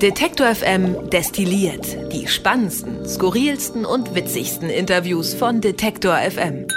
Detektor 0.00 0.54
FM 0.54 1.10
destilliert 1.10 2.10
die 2.10 2.26
spannendsten, 2.26 3.06
skurrilsten 3.06 3.84
und 3.84 4.14
witzigsten 4.14 4.70
Interviews 4.70 5.34
von 5.34 5.60
Detektor 5.60 6.16
FM. 6.16 6.68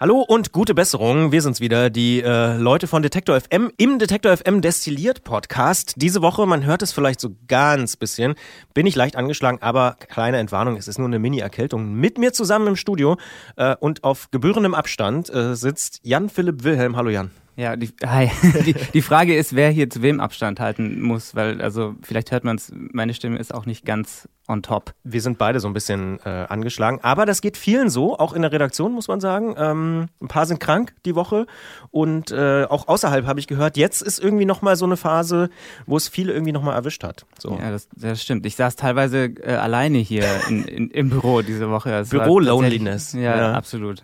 Hallo 0.00 0.22
und 0.22 0.50
gute 0.50 0.74
Besserung. 0.74 1.30
Wir 1.30 1.40
sind's 1.40 1.60
wieder, 1.60 1.88
die 1.88 2.20
äh, 2.20 2.56
Leute 2.56 2.88
von 2.88 3.00
Detektor 3.00 3.40
FM 3.40 3.70
im 3.76 4.00
Detektor 4.00 4.36
FM 4.36 4.60
Destilliert 4.60 5.22
Podcast. 5.22 5.94
Diese 5.98 6.20
Woche, 6.20 6.46
man 6.46 6.64
hört 6.64 6.82
es 6.82 6.90
vielleicht 6.90 7.20
so 7.20 7.30
ganz 7.46 7.94
bisschen, 7.94 8.34
bin 8.74 8.86
ich 8.86 8.96
leicht 8.96 9.14
angeschlagen, 9.14 9.58
aber 9.60 9.94
kleine 10.08 10.38
Entwarnung, 10.38 10.76
es 10.76 10.88
ist 10.88 10.98
nur 10.98 11.06
eine 11.06 11.20
Mini-Erkältung. 11.20 11.94
Mit 11.94 12.18
mir 12.18 12.32
zusammen 12.32 12.66
im 12.66 12.76
Studio 12.76 13.18
äh, 13.54 13.76
und 13.78 14.02
auf 14.02 14.32
gebührendem 14.32 14.74
Abstand 14.74 15.32
äh, 15.32 15.54
sitzt 15.54 16.00
Jan-Philipp 16.02 16.64
Wilhelm. 16.64 16.96
Hallo 16.96 17.10
Jan. 17.10 17.30
Ja, 17.56 17.76
die, 17.76 17.90
hi. 18.06 18.30
die, 18.66 18.74
die 18.74 19.02
Frage 19.02 19.36
ist, 19.36 19.54
wer 19.54 19.70
hier 19.70 19.88
zu 19.88 20.02
wem 20.02 20.20
Abstand 20.20 20.60
halten 20.60 21.00
muss, 21.00 21.34
weil 21.34 21.60
also 21.62 21.94
vielleicht 22.02 22.32
hört 22.32 22.44
man 22.44 22.56
es, 22.56 22.72
meine 22.74 23.14
Stimme 23.14 23.38
ist 23.38 23.54
auch 23.54 23.66
nicht 23.66 23.84
ganz 23.84 24.28
on 24.46 24.62
top. 24.62 24.92
Wir 25.04 25.22
sind 25.22 25.38
beide 25.38 25.58
so 25.60 25.68
ein 25.68 25.72
bisschen 25.72 26.18
äh, 26.24 26.28
angeschlagen, 26.28 26.98
aber 27.02 27.24
das 27.24 27.40
geht 27.40 27.56
vielen 27.56 27.88
so, 27.88 28.18
auch 28.18 28.34
in 28.34 28.42
der 28.42 28.52
Redaktion 28.52 28.92
muss 28.92 29.08
man 29.08 29.20
sagen. 29.20 29.54
Ähm, 29.56 30.08
ein 30.20 30.28
paar 30.28 30.46
sind 30.46 30.60
krank 30.60 30.94
die 31.06 31.14
Woche 31.14 31.46
und 31.90 32.30
äh, 32.30 32.64
auch 32.64 32.88
außerhalb 32.88 33.26
habe 33.26 33.40
ich 33.40 33.46
gehört, 33.46 33.76
jetzt 33.76 34.02
ist 34.02 34.18
irgendwie 34.18 34.44
nochmal 34.44 34.76
so 34.76 34.84
eine 34.84 34.96
Phase, 34.96 35.48
wo 35.86 35.96
es 35.96 36.08
viele 36.08 36.32
irgendwie 36.32 36.52
nochmal 36.52 36.74
erwischt 36.74 37.04
hat. 37.04 37.24
So. 37.38 37.58
Ja, 37.58 37.70
das, 37.70 37.88
das 37.96 38.22
stimmt. 38.22 38.44
Ich 38.44 38.56
saß 38.56 38.76
teilweise 38.76 39.24
äh, 39.24 39.54
alleine 39.54 39.98
hier 39.98 40.26
in, 40.48 40.64
in, 40.64 40.90
im 40.90 41.10
Büro 41.10 41.40
diese 41.40 41.70
Woche. 41.70 42.04
Büro-Loneliness. 42.10 43.14
Ja, 43.14 43.36
ja, 43.36 43.52
absolut. 43.52 44.02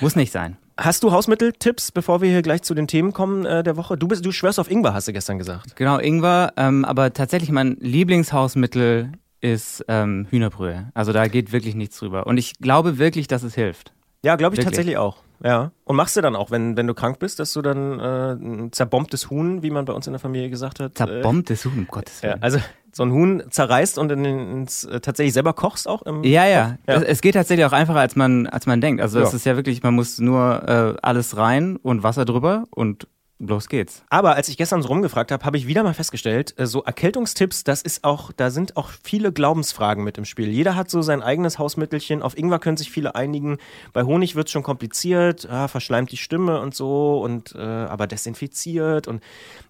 Muss 0.00 0.16
nicht 0.16 0.32
sein. 0.32 0.58
Hast 0.80 1.02
du 1.02 1.10
Hausmitteltipps, 1.10 1.90
bevor 1.90 2.22
wir 2.22 2.30
hier 2.30 2.40
gleich 2.42 2.62
zu 2.62 2.72
den 2.72 2.86
Themen 2.86 3.12
kommen 3.12 3.44
äh, 3.44 3.64
der 3.64 3.76
Woche? 3.76 3.98
Du 3.98 4.06
bist, 4.06 4.24
du 4.24 4.30
schwörst 4.30 4.60
auf 4.60 4.70
Ingwer, 4.70 4.94
hast 4.94 5.08
du 5.08 5.12
gestern 5.12 5.36
gesagt. 5.36 5.74
Genau, 5.74 5.98
Ingwer. 5.98 6.52
Ähm, 6.56 6.84
aber 6.84 7.12
tatsächlich 7.12 7.50
mein 7.50 7.76
Lieblingshausmittel 7.80 9.10
ist 9.40 9.84
ähm, 9.88 10.28
Hühnerbrühe. 10.30 10.92
Also 10.94 11.12
da 11.12 11.26
geht 11.26 11.50
wirklich 11.50 11.74
nichts 11.74 11.98
drüber. 11.98 12.28
Und 12.28 12.38
ich 12.38 12.54
glaube 12.60 12.98
wirklich, 12.98 13.26
dass 13.26 13.42
es 13.42 13.56
hilft. 13.56 13.92
Ja, 14.22 14.36
glaube 14.36 14.54
ich 14.54 14.58
wirklich. 14.58 14.66
tatsächlich 14.66 14.98
auch. 14.98 15.16
Ja. 15.42 15.70
Und 15.84 15.96
machst 15.96 16.16
du 16.16 16.20
dann 16.20 16.36
auch, 16.36 16.50
wenn, 16.50 16.76
wenn 16.76 16.86
du 16.86 16.94
krank 16.94 17.18
bist, 17.18 17.38
dass 17.38 17.52
du 17.52 17.62
dann 17.62 18.00
äh, 18.00 18.32
ein 18.32 18.72
zerbombtes 18.72 19.30
Huhn, 19.30 19.62
wie 19.62 19.70
man 19.70 19.84
bei 19.84 19.92
uns 19.92 20.06
in 20.06 20.12
der 20.12 20.20
Familie 20.20 20.50
gesagt 20.50 20.80
hat. 20.80 20.96
Zerbombtes 20.96 21.64
äh, 21.64 21.68
Huhn, 21.68 21.78
um 21.78 21.86
Gottes 21.86 22.22
Willen. 22.22 22.34
Ja, 22.36 22.42
also 22.42 22.58
so 22.92 23.04
ein 23.04 23.12
Huhn 23.12 23.42
zerreißt 23.48 23.98
und 23.98 24.10
in, 24.10 24.24
ins, 24.24 24.84
äh, 24.84 25.00
tatsächlich 25.00 25.34
selber 25.34 25.52
kochst 25.52 25.86
auch 25.86 26.02
im 26.02 26.24
Ja, 26.24 26.46
ja. 26.46 26.78
ja. 26.86 26.94
Es 27.02 27.20
geht 27.20 27.34
tatsächlich 27.34 27.64
auch 27.64 27.72
einfacher, 27.72 28.00
als 28.00 28.16
man, 28.16 28.46
als 28.46 28.66
man 28.66 28.80
denkt. 28.80 29.00
Also 29.00 29.20
es 29.20 29.34
ist 29.34 29.46
ja 29.46 29.56
wirklich, 29.56 29.82
man 29.82 29.94
muss 29.94 30.18
nur 30.18 30.68
äh, 30.68 30.94
alles 31.02 31.36
rein 31.36 31.76
und 31.76 32.02
Wasser 32.02 32.24
drüber 32.24 32.64
und 32.70 33.06
Los 33.40 33.68
geht's. 33.68 34.02
Aber 34.10 34.34
als 34.34 34.48
ich 34.48 34.56
gestern 34.56 34.82
so 34.82 34.88
rumgefragt 34.88 35.30
habe, 35.30 35.44
habe 35.44 35.56
ich 35.56 35.68
wieder 35.68 35.84
mal 35.84 35.94
festgestellt, 35.94 36.54
äh, 36.58 36.66
so 36.66 36.82
Erkältungstipps, 36.82 37.62
das 37.62 37.82
ist 37.82 38.02
auch, 38.02 38.32
da 38.32 38.50
sind 38.50 38.76
auch 38.76 38.90
viele 39.04 39.32
Glaubensfragen 39.32 40.02
mit 40.02 40.18
im 40.18 40.24
Spiel. 40.24 40.48
Jeder 40.48 40.74
hat 40.74 40.90
so 40.90 41.02
sein 41.02 41.22
eigenes 41.22 41.56
Hausmittelchen. 41.56 42.20
Auf 42.20 42.36
Ingwer 42.36 42.58
können 42.58 42.76
sich 42.76 42.90
viele 42.90 43.14
einigen. 43.14 43.58
Bei 43.92 44.02
Honig 44.02 44.34
wird 44.34 44.48
es 44.48 44.52
schon 44.52 44.64
kompliziert, 44.64 45.48
ah, 45.48 45.68
verschleimt 45.68 46.10
die 46.10 46.16
Stimme 46.16 46.60
und 46.60 46.74
so, 46.74 47.20
und 47.22 47.54
äh, 47.54 47.60
aber 47.60 48.08
desinfiziert. 48.08 49.06
Und 49.06 49.22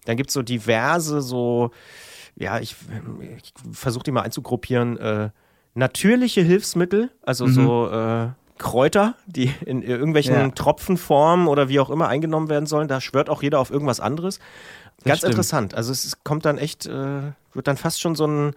dann 0.05 0.17
gibt 0.17 0.29
es 0.31 0.33
so 0.33 0.41
diverse, 0.41 1.21
so, 1.21 1.69
ja, 2.35 2.59
ich, 2.59 2.75
ich 3.37 3.53
versuche 3.71 4.03
die 4.03 4.11
mal 4.11 4.21
einzugruppieren, 4.21 4.97
äh, 4.97 5.29
natürliche 5.75 6.41
Hilfsmittel, 6.41 7.11
also 7.21 7.45
mhm. 7.45 7.51
so 7.51 7.87
äh, 7.91 8.29
Kräuter, 8.59 9.15
die 9.25 9.51
in 9.65 9.81
irgendwelchen 9.81 10.35
ja. 10.35 10.49
Tropfenformen 10.49 11.47
oder 11.47 11.69
wie 11.69 11.79
auch 11.79 11.89
immer 11.89 12.07
eingenommen 12.07 12.49
werden 12.49 12.67
sollen. 12.67 12.87
Da 12.87 13.01
schwört 13.01 13.29
auch 13.29 13.41
jeder 13.41 13.59
auf 13.59 13.71
irgendwas 13.71 13.99
anderes. 13.99 14.39
Ganz 15.03 15.23
interessant. 15.23 15.73
Also 15.73 15.91
es 15.91 16.23
kommt 16.23 16.45
dann 16.45 16.57
echt, 16.57 16.85
äh, 16.85 17.31
wird 17.53 17.67
dann 17.67 17.77
fast 17.77 18.01
schon 18.01 18.15
so 18.15 18.27
ein, 18.27 18.53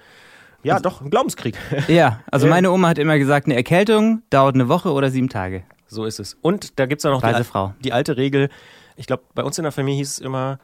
ja 0.62 0.74
also, 0.74 0.82
doch, 0.82 1.00
ein 1.00 1.10
Glaubenskrieg. 1.10 1.56
Ja, 1.88 2.20
also 2.30 2.46
meine 2.48 2.70
Oma 2.70 2.88
hat 2.88 2.98
immer 2.98 3.18
gesagt, 3.18 3.46
eine 3.46 3.54
Erkältung 3.54 4.22
dauert 4.28 4.54
eine 4.54 4.68
Woche 4.68 4.92
oder 4.92 5.10
sieben 5.10 5.28
Tage. 5.28 5.62
So 5.86 6.04
ist 6.04 6.20
es. 6.20 6.36
Und 6.42 6.78
da 6.78 6.86
gibt 6.86 7.00
es 7.00 7.04
ja 7.04 7.10
noch 7.10 7.22
die, 7.22 7.82
die, 7.84 7.92
alte 7.92 8.16
Regel. 8.16 8.48
Ich 8.96 9.06
glaube, 9.06 9.22
bei 9.34 9.44
uns 9.44 9.58
in 9.58 9.62
der 9.62 9.72
Familie 9.72 9.98
hieß 9.98 10.10
es 10.10 10.18
immer, 10.18 10.58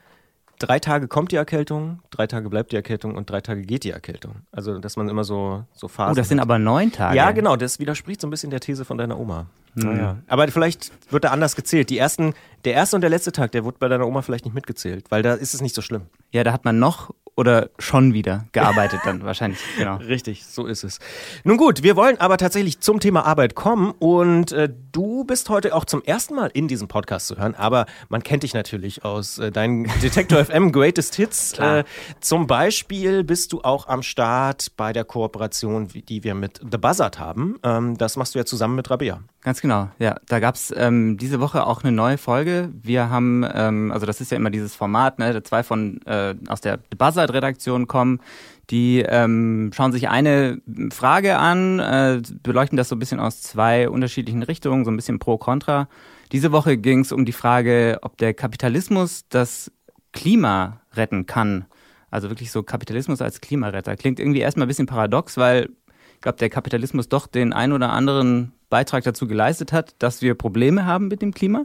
drei 0.59 0.79
Tage 0.79 1.09
kommt 1.09 1.33
die 1.33 1.37
Erkältung, 1.37 2.01
drei 2.11 2.27
Tage 2.27 2.49
bleibt 2.51 2.73
die 2.73 2.77
Erkältung 2.77 3.15
und 3.15 3.31
drei 3.31 3.41
Tage 3.41 3.63
geht 3.63 3.85
die 3.85 3.91
Erkältung. 3.91 4.37
Also, 4.53 4.79
dass 4.79 4.97
man 4.97 5.09
immer 5.09 5.25
so, 5.25 5.65
so 5.73 5.89
Phasen. 5.89 6.13
Oh, 6.13 6.15
das 6.15 6.29
sind 6.29 6.39
hat. 6.39 6.47
aber 6.47 6.59
neun 6.59 6.93
Tage. 6.93 7.17
Ja, 7.17 7.31
genau. 7.31 7.57
Das 7.57 7.79
widerspricht 7.79 8.21
so 8.21 8.27
ein 8.27 8.31
bisschen 8.31 8.51
der 8.51 8.61
These 8.61 8.85
von 8.85 8.99
deiner 8.99 9.19
Oma. 9.19 9.47
Mhm. 9.75 9.85
Naja. 9.85 10.17
Aber 10.27 10.49
vielleicht 10.49 10.93
wird 11.13 11.25
da 11.25 11.29
anders 11.29 11.57
gezählt. 11.57 11.91
Die 11.91 11.99
ersten, 11.99 12.35
der 12.65 12.75
erste 12.75 12.97
und 12.97 13.03
der 13.03 13.11
letzte 13.11 13.33
Tag, 13.33 13.53
der 13.53 13.65
wird 13.65 13.79
bei 13.79 13.89
deiner 13.89 14.07
Oma 14.07 14.23
vielleicht 14.23 14.45
nicht 14.45 14.55
mitgezählt, 14.55 15.11
weil 15.11 15.23
da 15.23 15.35
ist 15.35 15.55
es 15.55 15.61
nicht 15.61 15.75
so 15.75 15.83
schlimm. 15.83 16.03
Ja, 16.33 16.45
da 16.45 16.53
hat 16.53 16.65
man 16.65 16.79
noch 16.79 17.15
oder 17.39 17.71
schon 17.79 18.15
wieder 18.15 18.47
gearbeitet 18.51 19.01
dann 19.05 19.23
wahrscheinlich. 19.23 19.61
Genau. 19.79 19.97
Richtig, 19.97 20.45
so 20.45 20.67
ist 20.67 20.83
es. 20.83 20.99
Nun 21.45 21.57
gut, 21.57 21.85
wir 21.85 21.95
wollen 21.95 22.19
aber 22.21 22.37
tatsächlich 22.37 22.81
zum 22.81 22.99
Thema 22.99 23.25
Arbeit 23.25 23.55
kommen 23.55 23.93
und 23.93 24.51
äh, 24.51 24.69
du 24.91 25.23
bist 25.23 25.49
heute 25.51 25.73
auch 25.73 25.85
zum 25.85 26.03
ersten 26.03 26.35
Mal 26.35 26.51
in 26.53 26.67
diesem 26.67 26.89
Podcast 26.89 27.29
zu 27.29 27.37
hören, 27.37 27.55
aber 27.55 27.87
man 28.09 28.25
kennt 28.25 28.43
dich 28.43 28.55
natürlich 28.55 29.05
aus 29.05 29.39
äh, 29.39 29.53
deinen 29.53 29.85
Detector 30.03 30.45
FM 30.45 30.73
Greatest 30.73 31.15
Hits. 31.15 31.53
Äh, 31.61 31.85
zum 32.21 32.49
Beispiel 32.49 33.23
bist 33.23 33.53
du 33.53 33.61
auch 33.63 33.87
am 33.87 34.03
Start 34.03 34.73
bei 34.77 34.93
der 34.93 35.05
Kooperation, 35.05 35.87
die 35.87 36.25
wir 36.25 36.35
mit 36.35 36.61
The 36.69 36.79
Buzzard 36.79 37.21
haben. 37.21 37.61
Ähm, 37.63 37.97
das 37.97 38.17
machst 38.17 38.35
du 38.35 38.41
ja 38.41 38.47
zusammen 38.47 38.75
mit 38.75 38.91
Rabea. 38.91 39.21
Ganz 39.49 39.63
genau, 39.63 39.89
ja. 39.99 40.17
Da 40.27 40.41
gab 40.41 40.57
es 40.57 40.75
ähm, 40.77 41.17
diese 41.17 41.41
Woche 41.41 41.67
auch 41.67 41.83
eine 41.83 41.91
neue 41.91 42.19
Folge. 42.19 42.69
Wir 42.83 43.09
haben, 43.09 43.47
ähm, 43.51 43.91
also 43.93 44.05
das 44.05 44.21
ist 44.21 44.31
ja 44.31 44.37
immer 44.37 44.51
dieses 44.51 44.75
Format, 44.75 45.19
ne, 45.19 45.43
zwei 45.43 45.63
von 45.63 46.03
äh, 46.05 46.35
aus 46.49 46.61
der 46.61 46.81
The 46.91 46.99
Buzzard 46.99 47.33
Redaktion 47.33 47.87
kommen. 47.87 48.21
Die 48.69 48.99
ähm, 49.09 49.71
schauen 49.75 49.93
sich 49.93 50.11
eine 50.11 50.61
Frage 50.93 51.39
an, 51.39 51.79
äh, 51.79 52.21
beleuchten 52.43 52.77
das 52.77 52.91
so 52.91 52.97
ein 52.97 52.99
bisschen 52.99 53.21
aus 53.21 53.41
zwei 53.41 53.89
unterschiedlichen 53.89 54.43
Richtungen, 54.43 54.85
so 54.85 54.91
ein 54.91 54.97
bisschen 54.97 55.19
pro 55.19 55.39
kontra. 55.39 55.89
Diese 56.31 56.53
Woche 56.53 56.77
ging 56.77 57.01
es 57.01 57.11
um 57.11 57.25
die 57.25 57.33
Frage, 57.33 58.01
ob 58.03 58.19
der 58.19 58.35
Kapitalismus 58.35 59.25
das 59.31 59.73
Klima 60.13 60.83
retten 60.93 61.25
kann. 61.25 61.65
Also 62.11 62.29
wirklich 62.29 62.51
so 62.51 62.63
Kapitalismus 62.63 63.23
als 63.23 63.41
Klimaretter. 63.41 63.97
Klingt 63.97 64.21
irgendwie 64.21 64.41
erstmal 64.41 64.67
ein 64.67 64.69
bisschen 64.69 64.85
paradox, 64.85 65.39
weil 65.39 65.71
ich 66.17 66.21
glaube, 66.21 66.37
der 66.37 66.51
Kapitalismus 66.51 67.09
doch 67.09 67.27
den 67.27 67.55
ein 67.55 67.73
oder 67.73 67.93
anderen 67.93 68.53
Beitrag 68.71 69.05
dazu 69.05 69.27
geleistet 69.27 69.73
hat, 69.73 69.95
dass 69.99 70.23
wir 70.23 70.35
Probleme 70.35 70.85
haben 70.87 71.09
mit 71.09 71.23
dem 71.23 71.33
Klima. 71.33 71.65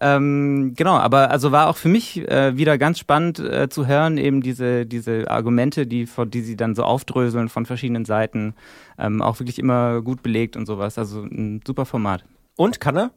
Ähm, 0.00 0.74
genau, 0.76 0.94
aber 0.94 1.30
also 1.30 1.52
war 1.52 1.68
auch 1.68 1.76
für 1.76 1.88
mich 1.88 2.28
äh, 2.28 2.56
wieder 2.56 2.78
ganz 2.78 2.98
spannend 2.98 3.38
äh, 3.38 3.68
zu 3.68 3.86
hören, 3.86 4.18
eben 4.18 4.42
diese, 4.42 4.86
diese 4.86 5.30
Argumente, 5.30 5.86
die, 5.86 6.08
die 6.26 6.40
sie 6.40 6.56
dann 6.56 6.74
so 6.74 6.82
aufdröseln 6.82 7.48
von 7.48 7.64
verschiedenen 7.64 8.04
Seiten, 8.04 8.54
ähm, 8.98 9.22
auch 9.22 9.38
wirklich 9.38 9.58
immer 9.58 10.02
gut 10.02 10.22
belegt 10.22 10.56
und 10.56 10.66
sowas. 10.66 10.98
Also 10.98 11.22
ein 11.22 11.60
super 11.64 11.86
Format. 11.86 12.24
Und 12.56 12.80
kann 12.80 12.96
er? 12.96 13.10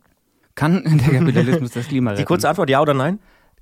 Kann 0.54 0.84
der 1.08 1.20
Kapitalismus 1.20 1.72
das 1.72 1.88
Klima 1.88 2.12
retten? 2.12 2.22
Die 2.22 2.26
kurze 2.26 2.48
Antwort, 2.48 2.70
ja 2.70 2.80
oder 2.80 2.94
nein? 2.94 3.20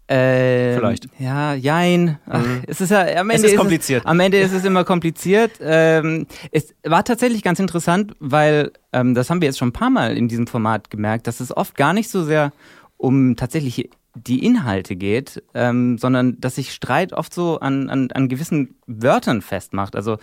Äh, 0.08 0.76
Vielleicht. 0.76 1.08
Ja, 1.18 1.56
jein. 1.56 2.20
Ach, 2.28 2.40
mhm. 2.40 2.62
Es 2.68 2.80
ist 2.80 2.92
ja 2.92 3.02
am 3.18 3.30
Ende 3.30 3.48
es 3.48 3.54
ist 3.54 3.58
kompliziert. 3.58 4.04
Ist 4.04 4.06
es, 4.06 4.12
am 4.12 4.20
Ende 4.20 4.38
ist 4.38 4.54
es 4.54 4.64
immer 4.64 4.84
kompliziert. 4.84 5.54
Ähm, 5.62 6.28
es 6.52 6.76
war 6.84 7.04
tatsächlich 7.04 7.42
ganz 7.42 7.60
interessant, 7.60 8.14
weil 8.20 8.72
ähm, 8.94 9.16
das 9.16 9.30
haben 9.30 9.42
wir 9.42 9.48
jetzt 9.48 9.58
schon 9.58 9.70
ein 9.70 9.74
paar 9.74 9.90
Mal 9.90 10.16
in 10.16 10.28
diesem 10.28 10.46
Format 10.46 10.92
gemerkt, 10.92 11.26
dass 11.26 11.40
es 11.40 11.56
oft 11.56 11.76
gar 11.76 11.94
nicht 11.94 12.10
so 12.10 12.24
sehr 12.24 12.54
um 12.98 13.36
tatsächlich 13.36 13.90
die 14.16 14.46
Inhalte 14.46 14.96
geht, 14.96 15.44
ähm, 15.54 15.98
sondern 15.98 16.40
dass 16.40 16.56
sich 16.56 16.72
Streit 16.72 17.12
oft 17.12 17.34
so 17.34 17.60
an, 17.60 17.90
an, 17.90 18.12
an 18.12 18.30
gewissen 18.30 18.76
Wörtern 18.88 19.42
festmacht. 19.42 19.96
Also 19.96 20.18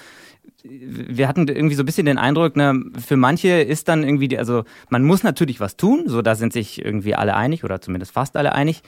wir 0.65 1.29
hatten 1.29 1.49
irgendwie 1.49 1.75
so 1.75 1.83
ein 1.83 1.87
bisschen 1.87 2.07
den 2.07 2.19
Eindruck, 2.19 2.57
ne, 2.57 2.81
für 3.05 3.17
manche 3.17 3.49
ist 3.61 3.89
dann 3.89 4.05
irgendwie, 4.05 4.29
die, 4.29 4.39
also 4.39 4.65
man 4.89 5.03
muss 5.03 5.23
natürlich 5.23 5.61
was 5.61 5.77
tun, 5.77 6.05
so 6.07 6.23
da 6.23 6.35
sind 6.37 6.53
sich 6.53 6.85
irgendwie 6.85 7.15
alle 7.15 7.35
einig 7.35 7.65
oder 7.65 7.81
zumindest 7.81 8.13
fast 8.13 8.37
alle 8.37 8.53
einig. 8.55 8.83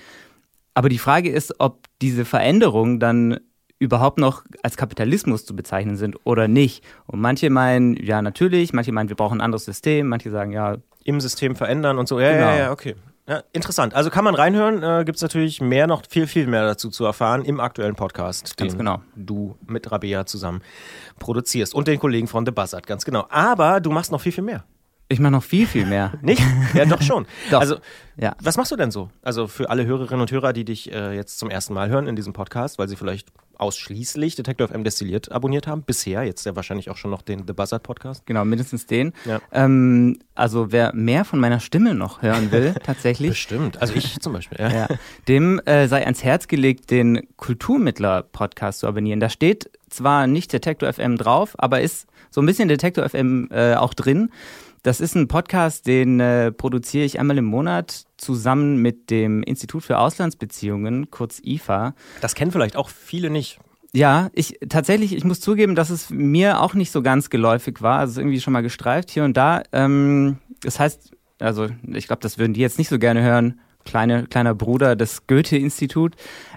Aber 0.74 0.88
die 0.88 0.98
Frage 0.98 1.30
ist, 1.30 1.54
ob 1.60 1.86
diese 2.02 2.24
Veränderungen 2.24 3.00
dann 3.00 3.38
überhaupt 3.78 4.18
noch 4.18 4.44
als 4.62 4.76
Kapitalismus 4.76 5.44
zu 5.44 5.54
bezeichnen 5.54 5.96
sind 5.96 6.16
oder 6.24 6.48
nicht. 6.48 6.84
Und 7.06 7.20
manche 7.20 7.50
meinen, 7.50 7.96
ja, 7.96 8.22
natürlich, 8.22 8.72
manche 8.72 8.92
meinen, 8.92 9.08
wir 9.08 9.16
brauchen 9.16 9.38
ein 9.38 9.44
anderes 9.44 9.64
System, 9.64 10.08
manche 10.08 10.30
sagen, 10.30 10.52
ja. 10.52 10.76
Im 11.04 11.20
System 11.20 11.54
verändern 11.54 11.98
und 11.98 12.08
so. 12.08 12.18
Ja, 12.18 12.32
genau. 12.32 12.46
ja, 12.46 12.56
ja, 12.56 12.72
okay. 12.72 12.94
Ja, 13.26 13.42
interessant. 13.52 13.94
Also 13.94 14.10
kann 14.10 14.24
man 14.24 14.34
reinhören, 14.34 14.82
äh, 14.82 15.04
gibt 15.04 15.16
es 15.16 15.22
natürlich 15.22 15.60
mehr 15.60 15.86
noch, 15.86 16.02
viel, 16.08 16.26
viel 16.26 16.46
mehr 16.46 16.66
dazu 16.66 16.90
zu 16.90 17.06
erfahren 17.06 17.42
im 17.44 17.58
aktuellen 17.58 17.94
Podcast, 17.94 18.56
ganz 18.58 18.72
den 18.72 18.78
genau. 18.78 19.00
du 19.16 19.56
mit 19.66 19.90
Rabea 19.90 20.26
zusammen 20.26 20.60
produzierst 21.18 21.74
und 21.74 21.88
den 21.88 21.98
Kollegen 21.98 22.26
von 22.26 22.44
The 22.44 22.52
Buzzard, 22.52 22.86
ganz 22.86 23.04
genau. 23.04 23.26
Aber 23.30 23.80
du 23.80 23.90
machst 23.90 24.12
noch 24.12 24.20
viel, 24.20 24.32
viel 24.32 24.44
mehr. 24.44 24.64
Ich 25.08 25.20
mache 25.20 25.32
noch 25.32 25.42
viel, 25.42 25.66
viel 25.66 25.86
mehr. 25.86 26.14
Nicht? 26.22 26.42
Ja, 26.72 26.86
doch 26.86 27.02
schon. 27.02 27.26
doch. 27.50 27.60
Also, 27.60 27.76
ja. 28.16 28.34
was 28.40 28.56
machst 28.56 28.72
du 28.72 28.76
denn 28.76 28.90
so? 28.90 29.10
Also 29.22 29.46
für 29.46 29.68
alle 29.70 29.84
Hörerinnen 29.84 30.20
und 30.20 30.30
Hörer, 30.32 30.52
die 30.52 30.64
dich 30.64 30.92
äh, 30.92 31.14
jetzt 31.14 31.38
zum 31.38 31.50
ersten 31.50 31.74
Mal 31.74 31.88
hören 31.88 32.06
in 32.06 32.16
diesem 32.16 32.32
Podcast, 32.32 32.78
weil 32.78 32.88
sie 32.88 32.96
vielleicht 32.96 33.28
ausschließlich 33.58 34.34
Detektor 34.34 34.68
FM 34.68 34.84
destilliert 34.84 35.30
abonniert 35.30 35.66
haben. 35.66 35.82
Bisher, 35.82 36.24
jetzt 36.24 36.44
ja 36.44 36.56
wahrscheinlich 36.56 36.90
auch 36.90 36.96
schon 36.96 37.10
noch 37.10 37.22
den 37.22 37.46
The 37.46 37.52
Buzzard 37.52 37.82
Podcast. 37.82 38.26
Genau, 38.26 38.44
mindestens 38.44 38.86
den. 38.86 39.12
Ja. 39.24 39.40
Ähm, 39.52 40.18
also 40.34 40.72
wer 40.72 40.94
mehr 40.94 41.24
von 41.24 41.38
meiner 41.38 41.60
Stimme 41.60 41.94
noch 41.94 42.22
hören 42.22 42.50
will, 42.50 42.74
tatsächlich. 42.82 43.30
Bestimmt. 43.30 43.80
Also 43.80 43.94
ich 43.94 44.18
zum 44.20 44.32
Beispiel. 44.32 44.58
Ja. 44.58 44.72
Ja, 44.72 44.88
dem 45.28 45.60
äh, 45.60 45.86
sei 45.86 46.02
ans 46.04 46.24
Herz 46.24 46.48
gelegt, 46.48 46.90
den 46.90 47.28
Kulturmittler-Podcast 47.36 48.80
zu 48.80 48.86
abonnieren. 48.86 49.20
Da 49.20 49.28
steht 49.28 49.70
zwar 49.88 50.26
nicht 50.26 50.52
Detektor 50.52 50.92
FM 50.92 51.16
drauf, 51.16 51.54
aber 51.58 51.80
ist 51.80 52.06
so 52.30 52.40
ein 52.42 52.46
bisschen 52.46 52.68
Detektor 52.68 53.08
FM 53.08 53.48
äh, 53.52 53.74
auch 53.74 53.94
drin. 53.94 54.30
Das 54.84 55.00
ist 55.00 55.14
ein 55.14 55.28
Podcast, 55.28 55.86
den 55.86 56.20
äh, 56.20 56.52
produziere 56.52 57.06
ich 57.06 57.18
einmal 57.18 57.38
im 57.38 57.46
Monat 57.46 58.04
zusammen 58.18 58.82
mit 58.82 59.08
dem 59.08 59.42
Institut 59.42 59.82
für 59.82 59.98
Auslandsbeziehungen, 59.98 61.10
kurz 61.10 61.40
IFA. 61.42 61.94
Das 62.20 62.34
kennen 62.34 62.52
vielleicht 62.52 62.76
auch 62.76 62.90
viele 62.90 63.30
nicht. 63.30 63.58
Ja, 63.94 64.28
ich 64.34 64.58
tatsächlich, 64.68 65.16
ich 65.16 65.24
muss 65.24 65.40
zugeben, 65.40 65.74
dass 65.74 65.88
es 65.88 66.10
mir 66.10 66.60
auch 66.60 66.74
nicht 66.74 66.90
so 66.90 67.00
ganz 67.00 67.30
geläufig 67.30 67.80
war. 67.80 67.98
Also 67.98 68.20
irgendwie 68.20 68.42
schon 68.42 68.52
mal 68.52 68.60
gestreift 68.60 69.10
hier 69.10 69.24
und 69.24 69.38
da. 69.38 69.62
Ähm, 69.72 70.36
das 70.60 70.78
heißt, 70.78 71.12
also 71.38 71.66
ich 71.86 72.06
glaube, 72.06 72.20
das 72.20 72.36
würden 72.36 72.52
die 72.52 72.60
jetzt 72.60 72.76
nicht 72.76 72.90
so 72.90 72.98
gerne 72.98 73.22
hören. 73.22 73.60
Kleine, 73.84 74.26
kleiner 74.28 74.54
Bruder 74.54 74.96
des 74.96 75.26
Goethe-Institut. 75.26 76.14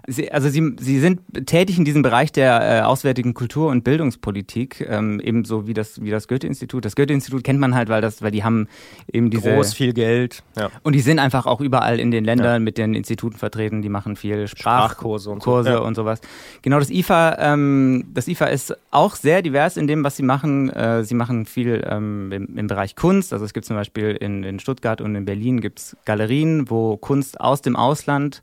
Sie, 0.07 0.31
also 0.31 0.47
sie, 0.49 0.75
sie 0.79 0.99
sind 0.99 1.19
tätig 1.47 1.77
in 1.77 1.83
diesem 1.85 2.01
Bereich 2.01 2.31
der 2.31 2.61
äh, 2.61 2.81
auswärtigen 2.81 3.33
Kultur- 3.33 3.69
und 3.69 3.83
Bildungspolitik, 3.83 4.85
ähm, 4.89 5.19
ebenso 5.19 5.67
wie 5.67 5.73
das, 5.73 6.01
wie 6.01 6.09
das 6.09 6.27
Goethe-Institut. 6.29 6.85
Das 6.85 6.95
Goethe-Institut 6.95 7.43
kennt 7.43 7.59
man 7.59 7.75
halt, 7.75 7.89
weil 7.89 8.01
das, 8.01 8.21
weil 8.21 8.31
die 8.31 8.43
haben 8.43 8.67
eben 9.11 9.29
diese 9.29 9.53
Groß, 9.53 9.73
viel 9.73 9.93
Geld. 9.93 10.43
Ja. 10.57 10.69
und 10.83 10.93
die 10.93 11.01
sind 11.01 11.19
einfach 11.19 11.45
auch 11.45 11.59
überall 11.59 11.99
in 11.99 12.11
den 12.11 12.23
Ländern 12.23 12.63
mit 12.63 12.77
den 12.77 12.93
Instituten 12.93 13.37
vertreten. 13.37 13.81
Die 13.81 13.89
machen 13.89 14.15
viel 14.15 14.47
Sprach 14.47 14.91
Sprachkurse 14.91 15.29
und 15.29 15.43
so. 15.43 15.51
Kurse 15.51 15.69
Ja. 15.71 15.79
und 15.79 15.95
sowas. 15.95 16.21
Genau, 16.61 16.79
das 16.79 16.89
IFA, 16.89 17.37
ähm, 17.39 18.05
das 18.13 18.27
IFA 18.29 18.45
ist 18.45 18.77
auch 18.91 19.15
sehr 19.15 19.41
divers 19.41 19.75
in 19.75 19.87
dem, 19.87 20.03
was 20.05 20.15
sie 20.15 20.23
machen. 20.23 20.69
Äh, 20.69 21.03
sie 21.03 21.15
machen 21.15 21.45
viel 21.45 21.85
ähm, 21.85 22.31
im, 22.31 22.57
im 22.57 22.67
Bereich 22.67 22.95
Kunst. 22.95 23.33
Also 23.33 23.43
es 23.43 23.53
gibt 23.53 23.65
zum 23.65 23.75
Beispiel 23.75 24.11
in, 24.11 24.43
in 24.43 24.59
Stuttgart 24.59 25.01
und 25.01 25.15
in 25.15 25.25
Berlin 25.25 25.59
gibt's 25.59 25.97
Galerien, 26.05 26.69
wo 26.69 26.95
Kunst 26.95 27.16
aus 27.39 27.61
dem 27.61 27.75
Ausland 27.75 28.41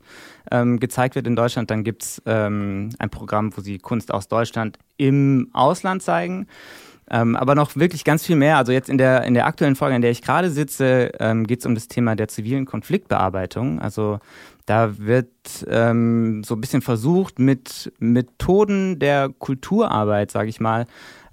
ähm, 0.51 0.79
gezeigt 0.79 1.15
wird 1.15 1.27
in 1.27 1.35
Deutschland. 1.35 1.71
Dann 1.71 1.83
gibt's 1.83 2.21
ähm, 2.25 2.89
ein 2.99 3.09
Programm, 3.09 3.55
wo 3.55 3.61
sie 3.61 3.77
Kunst 3.77 4.13
aus 4.13 4.27
Deutschland 4.27 4.77
im 4.97 5.49
Ausland 5.53 6.03
zeigen. 6.03 6.47
Ähm, 7.09 7.35
aber 7.35 7.53
noch 7.53 7.75
wirklich 7.75 8.03
ganz 8.03 8.25
viel 8.25 8.35
mehr. 8.35 8.57
Also 8.57 8.71
jetzt 8.71 8.89
in 8.89 8.97
der, 8.97 9.23
in 9.23 9.35
der 9.35 9.45
aktuellen 9.45 9.75
Folge, 9.75 9.95
in 9.95 10.01
der 10.01 10.11
ich 10.11 10.23
gerade 10.23 10.49
sitze, 10.49 11.11
ähm, 11.19 11.45
geht 11.45 11.59
es 11.59 11.65
um 11.65 11.75
das 11.75 11.87
Thema 11.87 12.15
der 12.15 12.27
zivilen 12.27 12.65
Konfliktbearbeitung. 12.65 13.79
Also 13.79 14.19
da 14.65 14.97
wird 14.97 15.29
ähm, 15.67 16.43
so 16.43 16.55
ein 16.55 16.61
bisschen 16.61 16.81
versucht, 16.81 17.37
mit 17.37 17.93
Methoden 17.99 18.97
der 18.97 19.29
Kulturarbeit, 19.29 20.31
sage 20.31 20.49
ich 20.49 20.59
mal, 20.59 20.87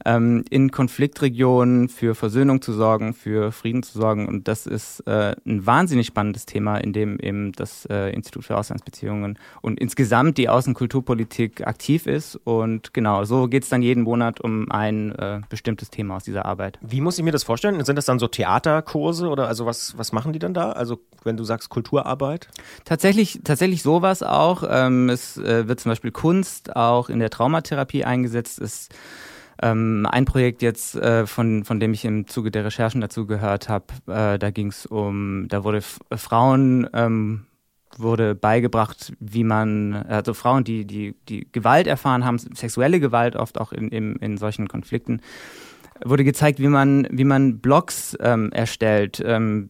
ähm, 0.05 0.45
in 0.51 0.71
Konfliktregionen 0.71 1.89
für 1.89 2.15
Versöhnung 2.15 2.63
zu 2.63 2.73
sorgen, 2.73 3.15
für 3.15 3.53
Frieden 3.53 3.83
zu 3.83 3.99
sorgen. 3.99 4.29
Und 4.29 4.49
das 4.49 4.67
ist 4.67 5.01
äh, 5.07 5.35
ein 5.47 5.67
wahnsinnig 5.67 6.07
spannendes 6.07 6.47
Thema, 6.47 6.79
in 6.79 6.93
dem 6.93 7.19
eben 7.19 7.53
das 7.53 7.87
äh, 7.87 8.11
Institut 8.11 8.45
für 8.45 8.57
Auslandsbeziehungen 8.57 9.39
und 9.61 9.81
insgesamt 9.81 10.39
die 10.39 10.49
Außenkulturpolitik 10.49 11.67
aktiv 11.67 12.07
ist. 12.07 12.37
Und 12.45 12.95
genau, 12.95 13.25
so 13.25 13.49
geht 13.49 13.65
es 13.65 13.69
dann 13.69 13.83
jeden 13.83 14.03
Monat 14.03 14.41
um 14.41 14.71
ein 14.71 15.13
äh, 15.13 15.41
bestimmtes 15.49 15.91
Thema 15.91 16.17
aus 16.17 16.25
dieser 16.25 16.45
Arbeit. 16.45 16.79
Wie 16.83 17.01
muss 17.01 17.19
ich 17.19 17.25
mir 17.25 17.33
das 17.33 17.45
vorstellen? 17.45 17.83
Sind 17.85 17.97
das 17.97 18.07
dann 18.07 18.19
so 18.19 18.29
Theaterkurse 18.29 19.29
oder 19.29 19.49
also 19.49 19.67
was, 19.67 19.97
was 19.99 20.13
machen 20.13 20.33
die 20.33 20.39
dann 20.39 20.55
da? 20.55 20.73
Also 20.73 21.01
wenn 21.25 21.37
du 21.37 21.45
sagst 21.45 21.69
Kulturarbeit? 21.69 22.49
Tatsächlich, 22.85 23.41
tatsächlich 23.45 23.83
sowas 23.83 24.23
auch. 24.23 24.65
Ähm, 24.69 25.09
es 25.09 25.37
äh, 25.37 25.69
wird 25.69 25.81
zum 25.81 25.91
Beispiel 25.91 26.11
Kunst 26.11 26.75
auch 26.77 27.09
in 27.09 27.19
der 27.19 27.31
Traumatherapie 27.31 28.05
eingesetzt. 28.05 28.61
Es 28.61 28.89
ähm, 29.63 30.07
ein 30.11 30.25
Projekt 30.25 30.63
jetzt, 30.63 30.97
äh, 30.97 31.27
von, 31.27 31.65
von 31.65 31.81
dem 31.81 31.93
ich 31.93 32.05
im 32.05 32.27
Zuge 32.27 32.51
der 32.51 32.65
Recherchen 32.65 33.01
dazu 33.01 33.27
gehört 33.27 33.69
habe, 33.69 33.87
äh, 34.07 34.39
da 34.39 34.51
ging 34.51 34.69
es 34.69 34.87
um, 34.87 35.47
da 35.49 35.65
wurde 35.65 35.79
F 35.79 36.01
Frauen 36.17 36.89
ähm, 36.93 37.47
wurde 37.99 38.35
beigebracht, 38.35 39.13
wie 39.21 39.45
man, 39.45 39.95
also 39.95 40.35
Frauen, 40.35 40.65
die, 40.65 40.87
die, 40.87 41.15
die 41.29 41.47
Gewalt 41.53 41.87
erfahren 41.87 42.25
haben, 42.25 42.39
sexuelle 42.39 43.01
Gewalt 43.01 43.37
oft 43.37 43.61
auch 43.61 43.73
in, 43.73 43.89
in, 43.89 44.17
in 44.17 44.39
solchen 44.39 44.69
Konflikten, 44.69 45.21
wurde 46.05 46.25
gezeigt, 46.25 46.59
wie 46.59 46.69
man, 46.69 47.07
wie 47.11 47.25
man 47.25 47.59
Blogs 47.59 48.17
ähm, 48.21 48.51
erstellt, 48.53 49.23
ähm, 49.25 49.69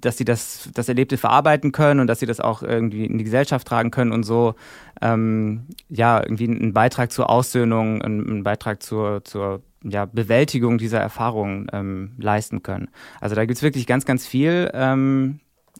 dass 0.00 0.16
sie 0.16 0.24
das, 0.24 0.70
das 0.74 0.88
Erlebte 0.88 1.16
verarbeiten 1.16 1.72
können 1.72 2.00
und 2.00 2.06
dass 2.06 2.20
sie 2.20 2.26
das 2.26 2.40
auch 2.40 2.62
irgendwie 2.62 3.06
in 3.06 3.18
die 3.18 3.24
Gesellschaft 3.24 3.66
tragen 3.66 3.90
können 3.90 4.12
und 4.12 4.24
so 4.24 4.54
ähm, 5.00 5.66
ja 5.88 6.20
irgendwie 6.20 6.48
einen 6.48 6.72
Beitrag 6.72 7.12
zur 7.12 7.30
Aussöhnung, 7.30 8.02
einen, 8.02 8.42
Beitrag 8.42 8.82
zur, 8.82 9.24
zur 9.24 9.62
ja, 9.84 10.06
Bewältigung 10.06 10.78
dieser 10.78 11.00
Erfahrungen 11.00 11.68
ähm, 11.72 12.12
leisten 12.18 12.62
können. 12.62 12.88
Also 13.20 13.34
da 13.34 13.44
gibt's 13.44 13.62
wirklich 13.62 13.86
ganz, 13.86 14.04
ganz 14.04 14.26
viel. 14.26 14.70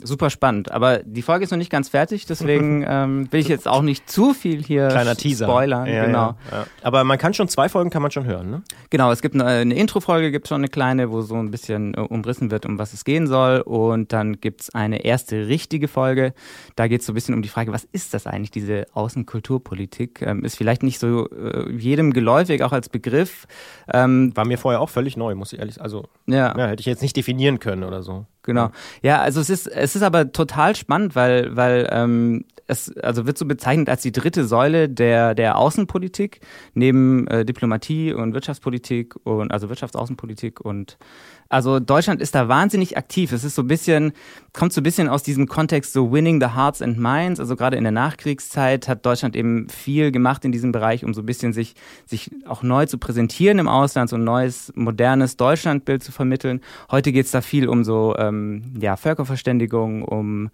Super 0.02 0.30
spannend. 0.30 0.70
Aber 0.70 0.98
die 0.98 1.22
Folge 1.22 1.44
ist 1.44 1.50
noch 1.50 1.58
nicht 1.58 1.70
ganz 1.70 1.88
fertig, 1.88 2.26
deswegen 2.26 2.84
ähm, 2.88 3.32
will 3.32 3.40
ich 3.40 3.48
jetzt 3.48 3.66
auch 3.66 3.82
nicht 3.82 4.08
zu 4.08 4.34
viel 4.34 4.62
hier 4.62 4.88
Kleiner 4.88 5.16
Teaser. 5.16 5.46
spoilern. 5.46 5.86
Ja, 5.86 6.06
genau. 6.06 6.36
Ja, 6.50 6.58
ja. 6.58 6.66
Aber 6.82 7.04
man 7.04 7.18
kann 7.18 7.34
schon 7.34 7.48
zwei 7.48 7.68
Folgen 7.68 7.90
kann 7.90 8.02
man 8.02 8.10
schon 8.10 8.24
hören, 8.24 8.50
ne? 8.50 8.62
Genau, 8.90 9.10
es 9.10 9.22
gibt 9.22 9.34
eine, 9.34 9.44
eine 9.44 9.74
Intro-Folge, 9.74 10.30
gibt 10.30 10.48
schon 10.48 10.58
eine 10.58 10.68
kleine, 10.68 11.10
wo 11.10 11.20
so 11.22 11.34
ein 11.34 11.50
bisschen 11.50 11.94
äh, 11.94 12.00
umrissen 12.00 12.50
wird, 12.50 12.66
um 12.66 12.78
was 12.78 12.92
es 12.92 13.04
gehen 13.04 13.26
soll. 13.26 13.60
Und 13.60 14.12
dann 14.12 14.40
gibt's 14.40 14.74
eine 14.74 15.04
erste 15.04 15.48
richtige 15.48 15.88
Folge. 15.88 16.32
Da 16.76 16.86
geht's 16.88 17.06
so 17.06 17.12
ein 17.12 17.14
bisschen 17.14 17.34
um 17.34 17.42
die 17.42 17.48
Frage, 17.48 17.72
was 17.72 17.84
ist 17.84 18.14
das 18.14 18.26
eigentlich, 18.26 18.50
diese 18.50 18.86
Außenkulturpolitik? 18.92 20.22
Ähm, 20.22 20.44
ist 20.44 20.56
vielleicht 20.56 20.82
nicht 20.82 20.98
so 20.98 21.28
äh, 21.30 21.70
jedem 21.72 22.12
geläufig, 22.12 22.62
auch 22.62 22.72
als 22.72 22.88
Begriff. 22.88 23.46
Ähm, 23.92 24.32
War 24.36 24.46
mir 24.46 24.58
vorher 24.58 24.80
auch 24.80 24.90
völlig 24.90 25.16
neu, 25.16 25.34
muss 25.34 25.52
ich 25.52 25.58
ehrlich 25.58 25.74
sagen. 25.74 25.84
Also, 25.84 26.08
ja, 26.26 26.54
hätte 26.56 26.80
ich 26.80 26.86
jetzt 26.86 27.02
nicht 27.02 27.16
definieren 27.16 27.58
können 27.60 27.84
oder 27.84 28.02
so. 28.02 28.26
Genau. 28.48 28.70
Ja, 29.02 29.20
also 29.20 29.42
es 29.42 29.50
ist, 29.50 29.66
es 29.66 29.94
ist 29.94 30.02
aber 30.02 30.32
total 30.32 30.74
spannend, 30.74 31.14
weil, 31.14 31.54
weil 31.54 31.86
ähm, 31.92 32.46
es 32.66 32.96
also 32.96 33.26
wird 33.26 33.36
so 33.36 33.44
bezeichnet 33.44 33.90
als 33.90 34.00
die 34.00 34.10
dritte 34.10 34.46
Säule 34.46 34.88
der, 34.88 35.34
der 35.34 35.58
Außenpolitik, 35.58 36.40
neben 36.72 37.26
äh, 37.26 37.44
Diplomatie 37.44 38.14
und 38.14 38.32
Wirtschaftspolitik 38.32 39.16
und 39.24 39.52
also 39.52 39.68
Wirtschaftsaußenpolitik 39.68 40.62
und 40.62 40.96
also 41.48 41.80
Deutschland 41.80 42.20
ist 42.20 42.34
da 42.34 42.48
wahnsinnig 42.48 42.98
aktiv. 42.98 43.32
Es 43.32 43.42
ist 43.42 43.54
so 43.54 43.62
ein 43.62 43.68
bisschen, 43.68 44.12
kommt 44.52 44.72
so 44.72 44.80
ein 44.80 44.84
bisschen 44.84 45.08
aus 45.08 45.22
diesem 45.22 45.46
Kontext 45.48 45.94
so 45.94 46.12
winning 46.12 46.40
the 46.40 46.54
hearts 46.54 46.82
and 46.82 46.98
minds. 46.98 47.40
Also 47.40 47.56
gerade 47.56 47.76
in 47.76 47.84
der 47.84 47.92
Nachkriegszeit 47.92 48.86
hat 48.86 49.06
Deutschland 49.06 49.34
eben 49.34 49.68
viel 49.70 50.12
gemacht 50.12 50.44
in 50.44 50.52
diesem 50.52 50.72
Bereich, 50.72 51.04
um 51.04 51.14
so 51.14 51.22
ein 51.22 51.26
bisschen 51.26 51.54
sich, 51.54 51.74
sich 52.04 52.30
auch 52.46 52.62
neu 52.62 52.84
zu 52.84 52.98
präsentieren 52.98 53.58
im 53.58 53.68
Ausland, 53.68 54.10
so 54.10 54.16
ein 54.16 54.24
neues, 54.24 54.72
modernes 54.76 55.38
Deutschlandbild 55.38 56.02
zu 56.02 56.12
vermitteln. 56.12 56.60
Heute 56.90 57.12
geht 57.12 57.24
es 57.24 57.32
da 57.32 57.40
viel 57.40 57.66
um 57.66 57.82
so 57.82 58.14
ähm, 58.18 58.74
ja, 58.78 58.96
Völkerverständigung, 58.96 60.02
um 60.02 60.50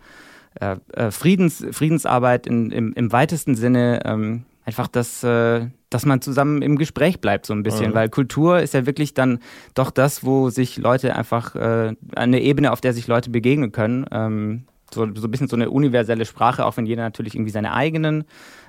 äh, 0.60 0.76
äh, 0.92 1.10
Friedens, 1.10 1.64
Friedensarbeit 1.72 2.46
in, 2.46 2.70
im, 2.70 2.92
im 2.92 3.10
weitesten 3.10 3.56
Sinne. 3.56 4.00
Ähm, 4.04 4.44
einfach, 4.64 4.88
dass, 4.88 5.22
äh, 5.22 5.68
dass 5.90 6.06
man 6.06 6.20
zusammen 6.20 6.62
im 6.62 6.76
Gespräch 6.76 7.20
bleibt, 7.20 7.46
so 7.46 7.54
ein 7.54 7.62
bisschen. 7.62 7.90
Mhm. 7.90 7.94
Weil 7.94 8.08
Kultur 8.08 8.60
ist 8.60 8.74
ja 8.74 8.86
wirklich 8.86 9.14
dann 9.14 9.38
doch 9.74 9.90
das, 9.90 10.24
wo 10.24 10.50
sich 10.50 10.76
Leute 10.78 11.16
einfach, 11.16 11.54
äh, 11.54 11.94
eine 12.14 12.40
Ebene, 12.40 12.72
auf 12.72 12.80
der 12.80 12.92
sich 12.92 13.06
Leute 13.06 13.30
begegnen 13.30 13.72
können. 13.72 14.06
Ähm, 14.10 14.64
so, 14.92 15.06
so 15.14 15.26
ein 15.26 15.30
bisschen 15.30 15.48
so 15.48 15.56
eine 15.56 15.70
universelle 15.70 16.24
Sprache, 16.24 16.64
auch 16.64 16.76
wenn 16.76 16.86
jeder 16.86 17.02
natürlich 17.02 17.34
irgendwie 17.34 17.50
seine 17.50 17.74
eigenen 17.74 18.24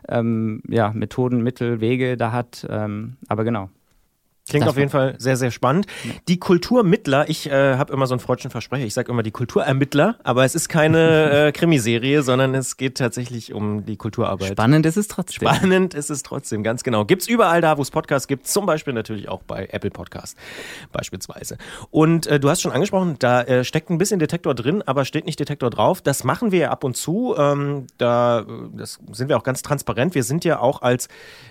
ähm, 0.09 0.61
ja, 0.67 0.91
Methoden, 0.93 1.43
Mittel, 1.43 1.81
Wege 1.81 2.17
da 2.17 2.31
hat. 2.31 2.65
Ähm, 2.69 3.17
aber 3.27 3.43
genau. 3.43 3.69
Klingt 4.47 4.65
Das 4.65 4.73
auf 4.73 4.77
jeden 4.77 4.91
Fall 4.91 5.15
sehr, 5.17 5.37
sehr 5.37 5.49
spannend. 5.49 5.87
Die 6.27 6.39
Kulturmittler, 6.39 7.27
ich 7.29 7.49
äh, 7.49 7.77
habe 7.77 7.91
immer 7.91 8.05
so 8.05 8.13
einen 8.13 8.19
freudschen 8.19 8.51
Versprecher, 8.51 8.85
ich 8.85 8.93
sage 8.93 9.11
immer 9.11 9.23
die 9.23 9.31
Kulturermittler, 9.31 10.17
aber 10.23 10.45
es 10.45 10.53
ist 10.53 10.69
keine 10.69 11.31
äh, 11.47 11.51
Krimiserie, 11.51 12.21
sondern 12.21 12.53
es 12.53 12.77
geht 12.77 12.99
tatsächlich 12.99 13.53
um 13.53 13.85
die 13.85 13.97
Kulturarbeit. 13.97 14.51
Spannend 14.51 14.85
ist 14.85 14.97
es 14.97 15.07
trotzdem. 15.07 15.47
Spannend 15.47 15.95
ist 15.95 16.11
es 16.11 16.21
trotzdem, 16.21 16.61
ganz 16.61 16.83
genau. 16.83 17.05
Gibt's 17.05 17.27
überall 17.27 17.61
da, 17.61 17.79
wo 17.79 17.81
es 17.81 17.89
Podcasts 17.89 18.27
gibt, 18.27 18.45
zum 18.45 18.67
Beispiel 18.67 18.93
natürlich 18.93 19.29
auch 19.29 19.41
bei 19.41 19.67
Apple 19.71 19.89
Podcast 19.89 20.37
beispielsweise. 20.91 21.57
Und 21.89 22.27
äh, 22.27 22.39
du 22.39 22.47
hast 22.47 22.61
schon 22.61 22.71
angesprochen, 22.71 23.15
da 23.17 23.41
äh, 23.41 23.63
steckt 23.63 23.89
ein 23.89 23.97
bisschen 23.97 24.19
Detektor 24.19 24.53
drin, 24.53 24.83
aber 24.85 25.05
steht 25.05 25.25
nicht 25.25 25.39
Detektor 25.39 25.71
drauf. 25.71 26.03
Das 26.03 26.23
machen 26.23 26.51
wir 26.51 26.59
ja 26.59 26.69
ab 26.69 26.83
und 26.83 26.95
zu. 26.95 27.33
Ähm, 27.35 27.87
da 27.97 28.41
äh, 28.41 28.45
das 28.75 28.99
sind 29.11 29.29
wir 29.29 29.37
auch 29.37 29.43
ganz 29.43 29.63
transparent. 29.63 30.13
Wir 30.13 30.23
sind 30.23 30.45
ja 30.45 30.59
auch 30.59 30.83
als, 30.83 31.07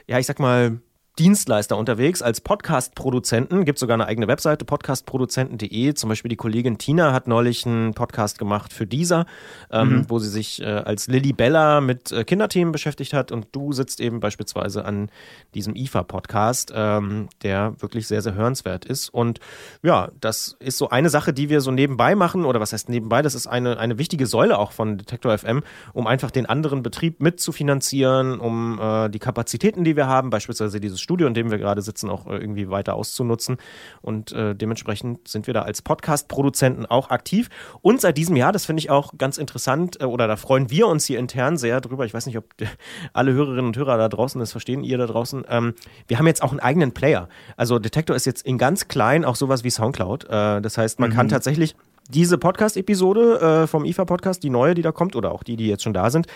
ja, 0.07 0.21
ich 0.21 0.27
sag 0.27 0.39
mal, 0.39 0.79
Dienstleister 1.16 1.76
unterwegs 1.76 2.23
als 2.23 2.40
Podcast-Produzenten. 2.40 3.64
Gibt 3.64 3.78
sogar 3.78 3.94
eine 3.94 4.06
eigene 4.06 4.26
Webseite, 4.26 4.64
podcastproduzenten.de. 4.64 5.94
Zum 5.94 6.09
Beispiel 6.09 6.28
die 6.28 6.35
Kollegin 6.35 6.76
Tina 6.76 7.12
hat 7.12 7.28
neulich 7.28 7.64
einen 7.66 7.94
Podcast 7.94 8.37
gemacht 8.37 8.73
für 8.73 8.85
dieser, 8.85 9.26
ähm, 9.71 9.90
mhm. 9.90 10.11
wo 10.11 10.18
sie 10.18 10.28
sich 10.28 10.61
äh, 10.61 10.64
als 10.64 11.06
Lilly 11.06 11.33
Bella 11.33 11.80
mit 11.80 12.11
äh, 12.11 12.25
Kinderthemen 12.25 12.73
beschäftigt 12.73 13.12
hat. 13.12 13.30
Und 13.30 13.47
du 13.52 13.71
sitzt 13.71 14.00
eben 14.00 14.18
beispielsweise 14.18 14.85
an 14.85 15.09
diesem 15.54 15.76
IFA-Podcast, 15.76 16.73
ähm, 16.75 17.28
der 17.44 17.80
wirklich 17.80 18.09
sehr, 18.09 18.21
sehr 18.21 18.35
hörenswert 18.35 18.85
ist. 18.85 19.09
Und 19.09 19.38
ja, 19.85 20.09
das 20.21 20.56
ist 20.59 20.78
so 20.78 20.88
eine 20.88 21.11
Sache, 21.11 21.33
die 21.33 21.49
wir 21.49 21.61
so 21.61 21.71
nebenbei 21.71 22.16
machen. 22.16 22.44
Oder 22.44 22.59
was 22.59 22.73
heißt 22.73 22.88
nebenbei? 22.88 23.23
Das 23.23 23.37
ist 23.37 23.47
eine, 23.47 23.78
eine 23.78 23.99
wichtige 23.99 24.26
Säule 24.26 24.59
auch 24.59 24.73
von 24.73 24.99
Detektor 24.99 25.38
FM, 25.38 25.62
um 25.92 26.09
einfach 26.09 26.33
den 26.33 26.47
anderen 26.47 26.83
Betrieb 26.83 27.23
mitzufinanzieren, 27.23 28.40
um 28.40 28.80
äh, 28.80 29.09
die 29.11 29.21
Kapazitäten, 29.21 29.85
die 29.85 29.94
wir 29.94 30.09
haben, 30.09 30.30
beispielsweise 30.30 30.80
dieses 30.80 31.03
Studio, 31.04 31.28
in 31.28 31.34
dem 31.34 31.50
wir 31.50 31.58
gerade 31.58 31.82
sitzen, 31.82 32.11
auch 32.11 32.26
äh, 32.26 32.37
irgendwie 32.37 32.68
weiter 32.70 32.94
auszunutzen. 32.94 33.58
Und 34.02 34.32
äh, 34.32 34.54
dementsprechend 34.56 35.28
sind 35.28 35.46
wir 35.46 35.54
da 35.54 35.62
als 35.62 35.82
Podcast-Produzenten 35.82 36.87
auch 36.87 37.11
aktiv. 37.11 37.49
Und 37.80 38.00
seit 38.00 38.18
diesem 38.18 38.34
Jahr, 38.34 38.50
das 38.50 38.64
finde 38.64 38.80
ich 38.80 38.90
auch 38.90 39.12
ganz 39.16 39.38
interessant, 39.38 40.00
äh, 40.00 40.04
oder 40.04 40.26
da 40.26 40.37
freuen 40.37 40.70
wir 40.70 40.88
uns 40.88 41.04
hier 41.04 41.18
intern 41.18 41.56
sehr 41.56 41.80
drüber. 41.80 42.04
Ich 42.04 42.14
weiß 42.14 42.26
nicht, 42.26 42.38
ob 42.38 42.46
alle 43.12 43.32
Hörerinnen 43.32 43.66
und 43.66 43.76
Hörer 43.76 43.96
da 43.96 44.08
draußen 44.08 44.40
das 44.40 44.50
verstehen, 44.50 44.82
ihr 44.82 44.99
da 44.99 45.06
draußen. 45.06 45.44
Ähm, 45.49 45.75
wir 46.08 46.18
haben 46.18 46.26
jetzt 46.26 46.42
auch 46.42 46.50
einen 46.50 46.61
eigenen 46.61 46.92
Player. 46.92 47.28
Also 47.56 47.78
Detektor 47.78 48.16
ist 48.16 48.25
jetzt 48.25 48.44
in 48.44 48.58
ganz 48.58 48.88
klein 48.88 49.25
auch 49.25 49.37
sowas 49.37 49.62
wie 49.62 49.70
Soundcloud. 49.70 50.25
Äh, 50.25 50.61
das 50.61 50.76
heißt, 50.78 50.99
man 50.99 51.11
mhm. 51.11 51.14
kann 51.14 51.28
tatsächlich 51.28 51.76
diese 52.08 52.37
Podcast-Episode 52.37 53.62
äh, 53.62 53.66
vom 53.66 53.87
IFA-Podcast, 53.87 54.42
die 54.42 54.50
neue, 54.50 54.75
die 54.75 54.82
da 54.82 54.92
kommt, 54.92 55.16
oder 55.16 55.32
auch 55.32 55.42
die, 55.42 55.56
die 55.56 55.68
jetzt 55.68 55.82
schon 55.82 55.94
da 55.94 56.11
sind, 56.11 56.26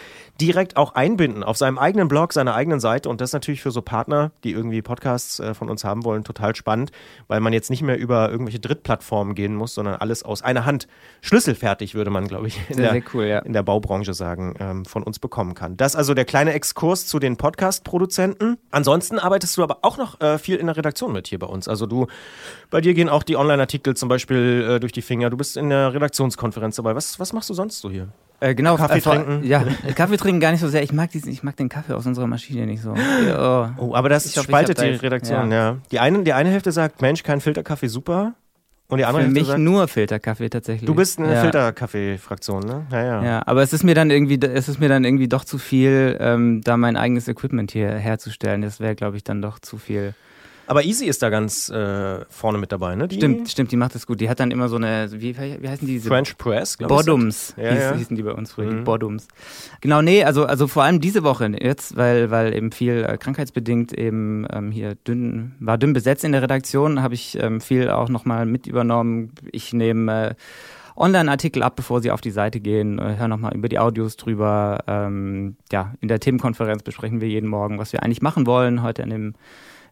direkt 0.40 0.76
auch 0.76 0.94
einbinden 0.94 1.44
auf 1.44 1.58
seinem 1.58 1.78
eigenen 1.78 2.08
Blog, 2.08 2.32
seiner 2.32 2.54
eigenen 2.54 2.80
Seite. 2.80 3.08
Und 3.10 3.20
das 3.20 3.30
ist 3.30 3.34
natürlich 3.34 3.60
für 3.60 3.70
so 3.70 3.82
Partner, 3.82 4.32
die 4.44 4.52
irgendwie 4.52 4.80
Podcasts 4.80 5.40
äh, 5.40 5.52
von 5.52 5.68
uns 5.68 5.84
haben 5.84 6.04
wollen, 6.04 6.24
total 6.24 6.56
spannend, 6.56 6.90
weil 7.26 7.40
man 7.40 7.52
jetzt 7.52 7.68
nicht 7.68 7.82
mehr 7.82 7.98
über 7.98 8.30
irgendwelche 8.30 8.60
Drittplattformen 8.60 9.34
gehen 9.34 9.54
muss, 9.54 9.74
sondern 9.74 9.96
alles 9.96 10.22
aus 10.22 10.42
einer 10.42 10.64
Hand 10.64 10.88
schlüsselfertig, 11.20 11.94
würde 11.94 12.10
man, 12.10 12.28
glaube 12.28 12.46
ich, 12.46 12.58
in, 12.70 12.76
sehr, 12.76 12.84
der, 12.84 12.92
sehr 12.92 13.02
cool, 13.12 13.24
ja. 13.26 13.38
in 13.40 13.52
der 13.52 13.62
Baubranche 13.62 14.14
sagen, 14.14 14.54
ähm, 14.60 14.84
von 14.86 15.02
uns 15.02 15.18
bekommen 15.18 15.54
kann. 15.54 15.76
Das 15.76 15.96
also 15.96 16.14
der 16.14 16.24
kleine 16.24 16.54
Exkurs 16.54 17.06
zu 17.06 17.18
den 17.18 17.36
Podcast-Produzenten. 17.36 18.56
Ansonsten 18.70 19.18
arbeitest 19.18 19.56
du 19.58 19.62
aber 19.62 19.80
auch 19.82 19.98
noch 19.98 20.18
äh, 20.22 20.38
viel 20.38 20.56
in 20.56 20.66
der 20.66 20.78
Redaktion 20.78 21.12
mit 21.12 21.28
hier 21.28 21.38
bei 21.38 21.46
uns. 21.46 21.68
Also 21.68 21.84
du, 21.84 22.06
bei 22.70 22.80
dir 22.80 22.94
gehen 22.94 23.10
auch 23.10 23.22
die 23.22 23.36
Online-Artikel 23.36 23.94
zum 23.94 24.08
Beispiel 24.08 24.76
äh, 24.76 24.80
durch 24.80 24.92
die 24.92 25.02
Finger. 25.02 25.28
Du 25.28 25.36
bist 25.36 25.57
in 25.58 25.68
der 25.70 25.92
Redaktionskonferenz 25.92 26.76
dabei. 26.76 26.94
Was, 26.94 27.18
was 27.20 27.32
machst 27.32 27.50
du 27.50 27.54
sonst 27.54 27.80
so 27.80 27.90
hier? 27.90 28.08
Äh, 28.40 28.54
genau, 28.54 28.76
Kaffee 28.76 28.98
äh, 28.98 29.00
trinken. 29.00 29.44
Ja, 29.44 29.64
Kaffee 29.94 30.16
trinken 30.16 30.40
gar 30.40 30.52
nicht 30.52 30.60
so 30.60 30.68
sehr. 30.68 30.82
Ich 30.82 30.92
mag, 30.92 31.10
diesen, 31.10 31.30
ich 31.30 31.42
mag 31.42 31.56
den 31.56 31.68
Kaffee 31.68 31.94
aus 31.94 32.06
unserer 32.06 32.26
Maschine 32.26 32.66
nicht 32.66 32.82
so. 32.82 32.92
Oh, 32.92 33.68
oh 33.78 33.94
aber 33.94 34.08
das 34.08 34.26
hoffe, 34.36 34.44
spaltet 34.44 34.80
die 34.80 34.86
Redaktion, 34.86 35.50
ja. 35.50 35.70
ja. 35.70 35.76
Die, 35.90 35.98
eine, 35.98 36.22
die 36.22 36.32
eine 36.32 36.50
Hälfte 36.50 36.70
sagt, 36.70 37.02
Mensch, 37.02 37.24
kein 37.24 37.40
Filterkaffee, 37.40 37.88
super. 37.88 38.34
Und 38.90 38.98
die 38.98 39.04
andere 39.04 39.22
Für 39.22 39.26
Hälfte 39.26 39.40
mich 39.40 39.48
sagt, 39.48 39.60
nur 39.60 39.88
Filterkaffee 39.88 40.48
tatsächlich. 40.48 40.86
Du 40.86 40.94
bist 40.94 41.18
eine 41.18 41.34
ja. 41.34 41.42
Filterkaffee-Fraktion, 41.42 42.64
ne? 42.64 42.86
Ja, 42.90 43.04
ja. 43.04 43.24
Ja, 43.24 43.42
aber 43.44 43.62
es 43.62 43.72
ist 43.72 43.82
mir 43.82 43.94
dann 43.94 44.10
irgendwie, 44.10 44.40
es 44.40 44.68
ist 44.68 44.78
mir 44.80 44.88
dann 44.88 45.04
irgendwie 45.04 45.28
doch 45.28 45.44
zu 45.44 45.58
viel, 45.58 46.16
ähm, 46.20 46.62
da 46.62 46.76
mein 46.76 46.96
eigenes 46.96 47.28
Equipment 47.28 47.72
hier 47.72 47.90
herzustellen. 47.90 48.62
Das 48.62 48.80
wäre, 48.80 48.94
glaube 48.94 49.16
ich, 49.16 49.24
dann 49.24 49.42
doch 49.42 49.58
zu 49.58 49.78
viel. 49.78 50.14
Aber 50.68 50.84
Easy 50.84 51.06
ist 51.06 51.22
da 51.22 51.30
ganz 51.30 51.70
äh, 51.70 52.26
vorne 52.28 52.58
mit 52.58 52.72
dabei, 52.72 52.94
ne? 52.94 53.08
Die 53.08 53.16
stimmt, 53.16 53.48
stimmt, 53.48 53.72
die 53.72 53.76
macht 53.76 53.94
das 53.94 54.06
gut. 54.06 54.20
Die 54.20 54.28
hat 54.28 54.38
dann 54.38 54.50
immer 54.50 54.68
so 54.68 54.76
eine, 54.76 55.08
wie, 55.12 55.34
wie 55.34 55.68
heißen 55.68 55.86
die? 55.86 55.94
Diese 55.94 56.08
French 56.08 56.36
Press, 56.36 56.76
glaube 56.76 56.92
ich. 56.92 56.98
Bottoms 56.98 57.54
ja, 57.56 57.70
hieß, 57.70 57.80
ja. 57.80 57.94
hießen 57.94 58.16
die 58.16 58.22
bei 58.22 58.32
uns 58.32 58.52
früher, 58.52 58.70
mhm. 58.70 58.84
Bottoms. 58.84 59.28
Genau, 59.80 60.02
nee, 60.02 60.24
also, 60.24 60.44
also 60.44 60.68
vor 60.68 60.82
allem 60.82 61.00
diese 61.00 61.22
Woche 61.22 61.50
jetzt, 61.58 61.96
weil, 61.96 62.30
weil 62.30 62.54
eben 62.54 62.70
viel 62.70 63.02
äh, 63.08 63.16
krankheitsbedingt 63.16 63.94
eben 63.94 64.46
ähm, 64.52 64.70
hier 64.70 64.94
dünn, 64.94 65.54
war 65.58 65.78
dünn 65.78 65.94
besetzt 65.94 66.22
in 66.22 66.32
der 66.32 66.42
Redaktion, 66.42 67.00
habe 67.00 67.14
ich 67.14 67.38
ähm, 67.40 67.62
viel 67.62 67.88
auch 67.88 68.10
nochmal 68.10 68.44
mit 68.44 68.66
übernommen. 68.66 69.32
Ich 69.50 69.72
nehme 69.72 70.30
äh, 70.30 70.34
Online-Artikel 70.98 71.62
ab, 71.62 71.76
bevor 71.76 72.02
sie 72.02 72.10
auf 72.10 72.20
die 72.20 72.30
Seite 72.30 72.60
gehen, 72.60 72.98
äh, 72.98 73.16
höre 73.16 73.28
nochmal 73.28 73.54
über 73.54 73.70
die 73.70 73.78
Audios 73.78 74.16
drüber. 74.16 74.80
Ähm, 74.86 75.56
ja, 75.72 75.94
in 76.00 76.08
der 76.08 76.20
Themenkonferenz 76.20 76.82
besprechen 76.82 77.22
wir 77.22 77.28
jeden 77.28 77.48
Morgen, 77.48 77.78
was 77.78 77.92
wir 77.92 78.02
eigentlich 78.02 78.20
machen 78.20 78.46
wollen. 78.46 78.82
Heute 78.82 79.04
an 79.04 79.10
dem 79.10 79.34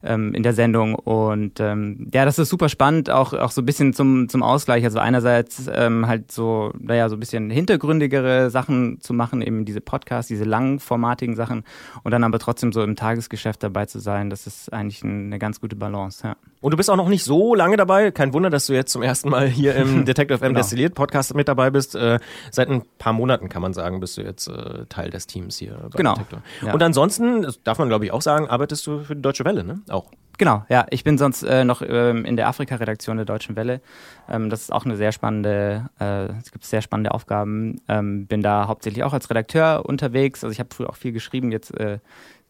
ähm, 0.07 0.35
in 0.35 0.43
der 0.43 0.53
Sendung. 0.53 0.95
Und 0.95 1.61
ähm, 1.61 2.11
ja, 2.13 2.25
das 2.25 2.39
ist 2.39 2.49
super 2.49 2.69
spannend, 2.69 3.11
auch, 3.11 3.33
auch 3.33 3.51
so 3.51 3.63
ein 3.63 3.67
bisschen 3.67 3.93
zum, 3.93 4.29
zum 4.29 4.43
Ausgleich. 4.43 4.85
Also 4.85 4.99
einerseits 4.99 5.71
ähm, 5.73 6.07
halt 6.07 6.33
so, 6.33 6.73
naja, 6.79 7.09
so 7.09 7.17
ein 7.17 7.21
bisschen 7.21 7.51
hintergründigere 7.51 8.51
Sachen 8.51 9.01
zu 9.01 9.13
machen, 9.15 9.43
eben 9.43 9.65
diese 9.65 9.81
Podcasts, 9.81 10.29
diese 10.29 10.45
langformatigen 10.45 11.37
Sachen 11.37 11.65
und 12.03 12.13
dann 12.13 12.25
aber 12.25 12.39
trotzdem 12.39 12.73
so 12.73 12.83
im 12.83 12.97
Tagesgeschäft 12.97 13.63
dabei 13.63 13.87
zu 13.87 13.99
sein. 13.99 14.31
Das 14.31 14.47
ist 14.47 14.73
eigentlich 14.73 15.03
eine 15.03 15.39
ganz 15.39 15.61
gute 15.61 15.77
Balance, 15.77 16.27
ja. 16.27 16.37
Und 16.61 16.73
du 16.73 16.77
bist 16.77 16.91
auch 16.91 16.97
noch 16.97 17.09
nicht 17.09 17.23
so 17.23 17.55
lange 17.55 17.77
dabei. 17.77 18.11
Kein 18.11 18.33
Wunder, 18.33 18.51
dass 18.51 18.67
du 18.67 18.73
jetzt 18.73 18.91
zum 18.91 19.03
ersten 19.03 19.29
Mal 19.29 19.47
hier 19.47 19.77
im 19.77 20.05
Detective 20.05 20.41
M 20.45 20.49
genau. 20.49 20.59
Destilliert 20.59 20.95
Podcast 20.95 21.35
mit 21.35 21.47
dabei 21.47 21.71
bist. 21.71 21.95
Äh, 21.95 22.19
seit 22.51 22.69
ein 22.69 22.83
paar 22.99 23.13
Monaten 23.13 23.49
kann 23.49 23.63
man 23.63 23.73
sagen, 23.73 24.01
bist 24.01 24.17
du 24.17 24.23
jetzt 24.23 24.49
äh, 24.49 24.85
Teil 24.89 25.11
des 25.11 25.27
Teams 25.27 25.59
hier 25.59 25.77
bei 25.93 25.97
genau. 25.97 26.17
Ja. 26.65 26.73
Und 26.73 26.83
ansonsten, 26.83 27.43
das 27.43 27.63
darf 27.63 27.79
man 27.79 27.89
glaube 27.89 28.07
ich 28.07 28.13
auch 28.13 28.23
sagen, 28.23 28.49
arbeitest 28.49 28.87
du 28.87 29.01
für 29.01 29.15
die 29.15 29.23
Deutsche 29.23 29.45
Welle, 29.45 29.63
ne? 29.63 29.81
Auch. 29.97 30.11
Genau, 30.39 30.65
ja. 30.69 30.87
Ich 30.91 31.03
bin 31.03 31.17
sonst 31.17 31.43
äh, 31.43 31.65
noch 31.65 31.83
ähm, 31.87 32.25
in 32.25 32.37
der 32.37 32.49
Afrika-Redaktion 32.49 33.17
der 33.17 33.25
Deutschen 33.25 33.57
Welle. 33.57 33.81
Ähm, 34.29 34.51
das 34.51 34.63
ist 34.63 34.73
auch 34.73 34.85
eine 34.85 34.97
sehr 34.97 35.13
spannende, 35.13 35.89
äh, 35.99 36.27
es 36.43 36.53
gibt 36.53 36.65
sehr 36.65 36.83
spannende 36.83 37.13
Aufgaben. 37.13 37.81
Ähm, 37.89 38.27
bin 38.27 38.43
da 38.43 38.69
hauptsächlich 38.69 39.03
auch 39.05 39.15
als 39.15 39.31
Redakteur 39.31 39.87
unterwegs. 39.87 40.45
Also 40.45 40.53
ich 40.53 40.61
habe 40.61 40.69
früher 40.75 40.91
auch 40.91 40.97
viel 40.97 41.13
geschrieben. 41.13 41.53
Jetzt 41.53 41.75
äh, 41.79 41.99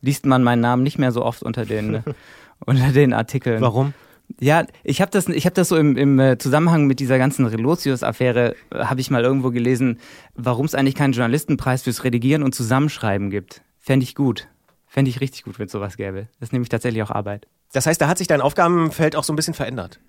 liest 0.01 0.27
man 0.27 0.43
meinen 0.43 0.61
Namen 0.61 0.83
nicht 0.83 0.99
mehr 0.99 1.13
so 1.13 1.25
oft 1.25 1.43
unter 1.43 1.65
den, 1.65 2.03
unter 2.67 2.91
den 2.91 3.13
Artikeln. 3.13 3.61
Warum? 3.61 3.95
Ja, 4.41 4.65
ich 4.83 5.01
habe 5.01 5.13
das, 5.13 5.29
ich 5.29 5.47
habe 5.47 5.55
das 5.55 5.69
so 5.69 5.77
im, 5.77 5.97
im 5.97 6.19
äh, 6.19 6.37
Zusammenhang 6.39 6.89
mit 6.89 6.99
dieser 6.99 7.19
ganzen 7.19 7.47
Relotius-Affäre 7.47 8.57
äh, 8.71 8.85
habe 8.85 9.01
ich 9.01 9.11
mal 9.11 9.23
irgendwo 9.23 9.51
gelesen, 9.51 10.01
warum 10.35 10.67
es 10.67 10.75
eigentlich 10.75 10.97
keinen 10.97 11.13
Journalistenpreis 11.13 11.83
fürs 11.83 12.03
Redigieren 12.03 12.43
und 12.43 12.53
Zusammenschreiben 12.53 13.31
gibt. 13.31 13.63
Fände 13.79 14.03
ich 14.03 14.17
gut. 14.17 14.49
Fände 14.97 15.11
ich 15.11 15.21
richtig 15.21 15.43
gut, 15.43 15.59
wenn 15.59 15.67
es 15.67 15.73
sowas 15.73 15.99
gäbe. 15.99 16.29
Das 16.41 16.49
ist 16.49 16.53
nämlich 16.55 16.71
tatsächlich 16.71 17.03
auch 17.03 17.11
Arbeit. 17.11 17.47
Das 17.75 17.85
heißt, 17.85 18.01
da 18.01 18.09
hat 18.09 18.17
sich 18.17 18.29
dein 18.29 18.41
Aufgabenfeld 18.41 19.15
auch 19.15 19.25
so 19.25 19.33
ein 19.35 19.37
bisschen 19.37 19.53
verändert. 19.53 20.01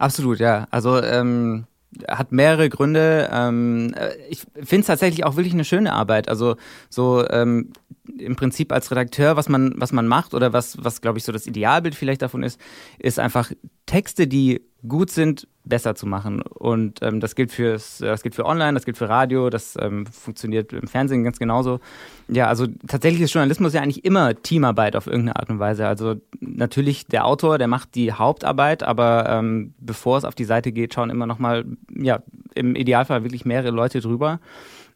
Absolut, 0.00 0.40
ja. 0.40 0.66
Also 0.72 1.00
ähm, 1.00 1.68
hat 2.08 2.32
mehrere 2.32 2.68
Gründe. 2.68 3.30
Ähm, 3.32 3.94
äh, 3.94 4.16
ich 4.28 4.40
finde 4.54 4.80
es 4.80 4.86
tatsächlich 4.88 5.24
auch 5.24 5.36
wirklich 5.36 5.54
eine 5.54 5.64
schöne 5.64 5.92
Arbeit. 5.92 6.28
Also 6.28 6.56
so 6.90 7.24
ähm, 7.30 7.70
im 8.18 8.34
Prinzip 8.34 8.72
als 8.72 8.90
Redakteur, 8.90 9.36
was 9.36 9.48
man, 9.48 9.74
was 9.76 9.92
man 9.92 10.08
macht 10.08 10.34
oder 10.34 10.52
was, 10.52 10.82
was 10.82 11.00
glaube 11.00 11.18
ich 11.18 11.24
so 11.24 11.30
das 11.30 11.46
Idealbild 11.46 11.94
vielleicht 11.94 12.22
davon 12.22 12.42
ist, 12.42 12.60
ist 12.98 13.20
einfach 13.20 13.52
Texte, 13.86 14.26
die 14.26 14.62
gut 14.86 15.10
sind, 15.10 15.48
besser 15.64 15.94
zu 15.94 16.06
machen. 16.06 16.42
Und 16.42 17.00
ähm, 17.02 17.20
das 17.20 17.34
gilt 17.34 17.52
fürs, 17.52 17.98
das 17.98 18.22
gilt 18.22 18.34
für 18.34 18.44
Online, 18.44 18.74
das 18.74 18.84
gilt 18.84 18.98
für 18.98 19.08
Radio, 19.08 19.48
das 19.50 19.76
ähm, 19.80 20.06
funktioniert 20.06 20.72
im 20.72 20.88
Fernsehen 20.88 21.24
ganz 21.24 21.38
genauso. 21.38 21.80
Ja, 22.28 22.48
also 22.48 22.66
tatsächlich 22.86 23.22
ist 23.22 23.32
Journalismus 23.32 23.72
ja 23.72 23.80
eigentlich 23.80 24.04
immer 24.04 24.34
Teamarbeit 24.34 24.96
auf 24.96 25.06
irgendeine 25.06 25.36
Art 25.36 25.48
und 25.48 25.58
Weise. 25.58 25.86
Also 25.86 26.16
natürlich 26.40 27.06
der 27.06 27.24
Autor, 27.24 27.58
der 27.58 27.68
macht 27.68 27.94
die 27.94 28.12
Hauptarbeit, 28.12 28.82
aber 28.82 29.26
ähm, 29.28 29.74
bevor 29.78 30.18
es 30.18 30.24
auf 30.24 30.34
die 30.34 30.44
Seite 30.44 30.72
geht, 30.72 30.94
schauen 30.94 31.10
immer 31.10 31.26
noch 31.26 31.38
mal, 31.38 31.64
ja, 31.96 32.22
im 32.54 32.76
Idealfall 32.76 33.24
wirklich 33.24 33.44
mehrere 33.44 33.70
Leute 33.70 34.00
drüber. 34.00 34.40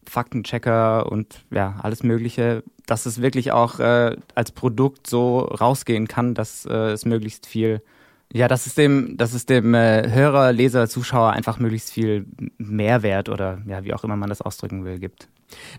Faktenchecker 0.06 1.10
und 1.10 1.44
ja, 1.50 1.76
alles 1.82 2.02
Mögliche, 2.02 2.62
dass 2.86 3.06
es 3.06 3.20
wirklich 3.20 3.52
auch 3.52 3.78
äh, 3.78 4.16
als 4.34 4.52
Produkt 4.52 5.06
so 5.06 5.40
rausgehen 5.40 6.08
kann, 6.08 6.34
dass 6.34 6.64
äh, 6.64 6.92
es 6.92 7.04
möglichst 7.04 7.46
viel, 7.46 7.82
ja, 8.32 8.46
dass 8.46 8.66
es 8.66 8.74
dem, 8.74 9.16
dass 9.16 9.32
es 9.32 9.46
dem 9.46 9.74
äh, 9.74 10.10
Hörer, 10.10 10.52
Leser, 10.52 10.88
Zuschauer 10.88 11.32
einfach 11.32 11.58
möglichst 11.58 11.90
viel 11.90 12.26
Mehrwert 12.58 13.28
oder 13.30 13.62
ja, 13.66 13.84
wie 13.84 13.94
auch 13.94 14.04
immer 14.04 14.16
man 14.16 14.28
das 14.28 14.42
ausdrücken 14.42 14.84
will, 14.84 14.98
gibt. 14.98 15.28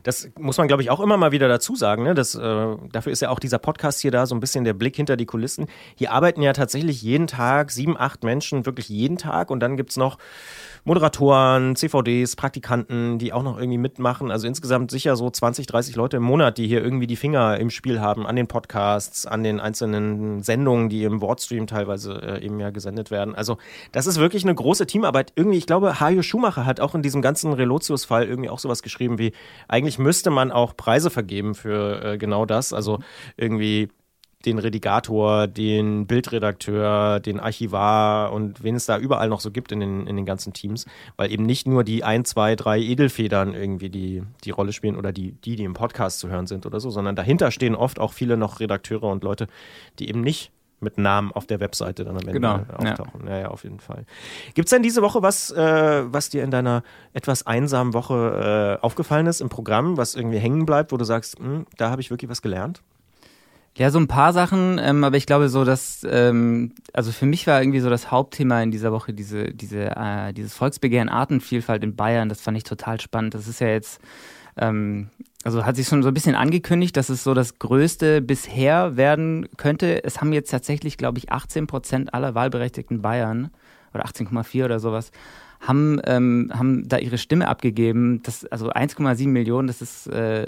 Das 0.02 0.30
muss 0.40 0.58
man, 0.58 0.68
glaube 0.68 0.82
ich, 0.82 0.90
auch 0.90 1.00
immer 1.00 1.16
mal 1.16 1.32
wieder 1.32 1.48
dazu 1.48 1.76
sagen. 1.76 2.04
Ne? 2.04 2.16
Das, 2.16 2.34
äh, 2.34 2.76
dafür 2.92 3.12
ist 3.12 3.22
ja 3.22 3.30
auch 3.30 3.40
dieser 3.40 3.60
Podcast 3.60 4.00
hier 4.00 4.10
da, 4.10 4.26
so 4.26 4.34
ein 4.34 4.40
bisschen 4.40 4.64
der 4.64 4.74
Blick 4.74 4.96
hinter 4.96 5.16
die 5.16 5.28
Kulissen. 5.28 5.68
Hier 5.96 6.12
arbeiten 6.12 6.42
ja 6.42 6.54
tatsächlich 6.54 7.04
jeden 7.04 7.28
Tag 7.28 7.70
sieben, 7.70 7.96
acht 7.96 8.24
Menschen, 8.24 8.66
wirklich 8.66 8.90
jeden 8.90 9.18
Tag. 9.18 9.52
Und 9.52 9.60
dann 9.60 9.78
gibt 9.78 9.92
es 9.92 9.98
noch 9.98 10.18
Moderatoren, 10.84 11.76
CVDs, 11.76 12.36
Praktikanten, 12.36 13.20
die 13.20 13.34
auch 13.34 13.44
noch 13.44 13.58
irgendwie 13.58 13.78
mitmachen. 13.78 14.32
Also 14.32 14.48
insgesamt 14.48 14.92
sicher 14.92 15.16
so 15.16 15.30
20, 15.30 15.68
30 15.68 15.96
Leute 15.96 16.18
im 16.18 16.24
Monat, 16.24 16.58
die 16.58 16.68
hier 16.68 16.84
irgendwie 16.84 17.08
die 17.08 17.16
Finger 17.16 17.58
im 17.60 17.70
Spiel 17.70 18.00
haben 18.02 18.26
an 18.26 18.36
den 18.36 18.48
Podcasts, 18.48 19.26
an 19.26 19.44
den 19.44 19.60
einzelnen 19.60 20.42
Sendungen, 20.42 20.90
die 20.90 21.04
im 21.04 21.22
Wordstream 21.22 21.68
teilweise 21.68 22.22
äh, 22.22 22.46
eben 22.46 22.60
ja 22.60 22.70
gesendet 22.70 23.12
werden. 23.12 23.36
Also 23.36 23.58
das 23.92 24.08
ist 24.08 24.20
wirklich 24.20 24.44
eine 24.44 24.56
große 24.56 24.88
Teamarbeit. 24.88 25.34
Irgendwie, 25.36 25.58
ich 25.58 25.66
glaube, 25.66 26.00
Hajo 26.00 26.22
Schumacher 26.22 26.66
hat 26.66 26.80
auch 26.80 26.96
in 26.96 27.02
diesem 27.02 27.22
ganzen 27.22 27.54
Relotius-Fall 27.54 28.28
irgendwie 28.28 28.50
auch 28.50 28.60
sowas 28.60 28.82
geschrieben 28.84 29.18
wie, 29.18 29.34
eigentlich 29.68 30.00
müsste 30.00 30.30
man 30.30 30.52
auch 30.52 30.76
Preise 30.76 31.10
vergeben 31.10 31.56
für 31.56 32.04
äh, 32.04 32.18
genau 32.18 32.46
das. 32.46 32.74
Also 32.74 33.00
irgendwie 33.38 33.90
den 34.46 34.58
Redigator, 34.58 35.48
den 35.48 36.08
Bildredakteur, 36.08 37.20
den 37.20 37.42
Archivar 37.42 38.32
und 38.32 38.64
wen 38.64 38.76
es 38.76 38.86
da 38.86 38.98
überall 38.98 39.28
noch 39.28 39.42
so 39.42 39.52
gibt 39.52 39.74
in 39.74 39.82
den, 39.82 40.08
in 40.08 40.16
den 40.16 40.26
ganzen 40.26 40.54
Teams, 40.54 40.86
weil 41.18 41.32
eben 41.32 41.46
nicht 41.46 41.68
nur 41.68 41.84
die 41.84 42.06
ein, 42.06 42.24
zwei, 42.24 42.56
drei 42.56 42.80
Edelfedern 42.80 43.54
irgendwie 43.54 43.90
die, 43.90 44.24
die 44.46 44.52
Rolle 44.52 44.72
spielen 44.72 44.96
oder 44.96 45.12
die, 45.12 45.34
die, 45.34 45.58
die 45.58 45.66
im 45.66 45.74
Podcast 45.74 46.20
zu 46.20 46.30
hören 46.30 46.48
sind 46.48 46.66
oder 46.66 46.80
so, 46.80 46.90
sondern 46.90 47.18
dahinter 47.18 47.52
stehen 47.52 47.76
oft 47.76 48.00
auch 48.00 48.14
viele 48.14 48.38
noch 48.38 48.62
Redakteure 48.62 49.04
und 49.04 49.26
Leute, 49.26 49.48
die 50.00 50.08
eben 50.08 50.22
nicht 50.22 50.52
mit 50.80 50.98
Namen 50.98 51.34
auf 51.34 51.46
der 51.46 51.60
Webseite 51.60 52.06
dann 52.06 52.16
am 52.16 52.22
Ende 52.22 52.32
Genau, 52.32 52.62
auftauchen. 52.78 53.28
Ja. 53.28 53.40
ja, 53.40 53.48
auf 53.50 53.64
jeden 53.64 53.82
Fall. 53.82 54.06
Gibt 54.54 54.68
es 54.68 54.70
denn 54.70 54.82
diese 54.82 55.02
Woche 55.02 55.22
was, 55.22 55.52
äh, 55.52 56.04
was 56.06 56.30
dir 56.30 56.46
in 56.46 56.52
deiner 56.52 56.84
etwas 57.12 57.46
einsamen 57.46 57.94
Woche 57.94 58.78
äh, 58.80 58.86
aufgefallen 58.86 59.28
ist 59.28 59.42
im 59.42 59.50
Programm, 59.50 59.98
was 59.98 60.16
irgendwie 60.16 60.38
hängen 60.38 60.66
bleibt, 60.66 60.94
wo 60.94 60.98
du 60.98 61.04
sagst, 61.04 61.38
hm, 61.40 61.66
da 61.76 61.92
habe 61.92 62.00
ich 62.00 62.10
wirklich 62.10 62.32
was 62.32 62.42
gelernt? 62.42 62.82
Ja, 63.80 63.92
so 63.92 64.00
ein 64.00 64.10
paar 64.10 64.34
Sachen, 64.34 64.78
ähm, 64.78 65.06
aber 65.06 65.16
ich 65.16 65.26
glaube 65.26 65.48
so, 65.48 65.64
dass, 65.64 66.06
ähm, 66.10 66.74
also 66.92 67.14
für 67.14 67.26
mich 67.26 67.48
war 67.48 67.62
irgendwie 67.62 67.80
so 67.80 67.90
das 67.90 68.12
Hauptthema 68.12 68.62
in 68.62 68.72
dieser 68.72 68.92
Woche 68.92 69.14
diese, 69.14 69.54
diese, 69.54 69.96
äh, 69.96 70.34
dieses 70.34 70.54
Volksbegehren 70.54 71.08
Artenvielfalt 71.08 71.82
in 71.86 71.96
Bayern. 71.96 72.28
Das 72.28 72.42
fand 72.42 72.58
ich 72.58 72.66
total 72.66 73.00
spannend. 73.00 73.36
Das 73.36 73.48
ist 73.48 73.62
ja 73.62 73.70
jetzt, 73.70 74.02
ähm, 74.58 75.08
also 75.46 75.66
hat 75.66 75.78
sich 75.78 75.88
schon 75.88 76.04
so 76.04 76.10
ein 76.10 76.14
bisschen 76.14 76.36
angekündigt, 76.36 76.98
dass 76.98 77.08
es 77.08 77.24
so 77.24 77.34
das 77.34 77.58
Größte 77.58 78.22
bisher 78.22 78.98
werden 78.98 79.48
könnte. 79.56 80.04
Es 80.04 80.20
haben 80.20 80.34
jetzt 80.34 80.52
tatsächlich, 80.52 80.98
glaube 80.98 81.18
ich, 81.18 81.32
18 81.32 81.66
Prozent 81.66 82.14
aller 82.14 82.36
wahlberechtigten 82.36 83.02
Bayern 83.02 83.50
oder 83.94 84.04
18,4 84.04 84.66
oder 84.66 84.82
sowas 84.82 85.12
haben, 85.62 86.02
ähm, 86.04 86.52
haben 86.54 86.90
da 86.90 86.98
ihre 86.98 87.18
Stimme 87.18 87.48
abgegeben. 87.48 88.22
Das, 88.24 88.46
also 88.46 88.72
1,7 88.72 89.30
Millionen, 89.30 89.70
das 89.70 89.82
ist 89.82 90.08
äh, 90.08 90.48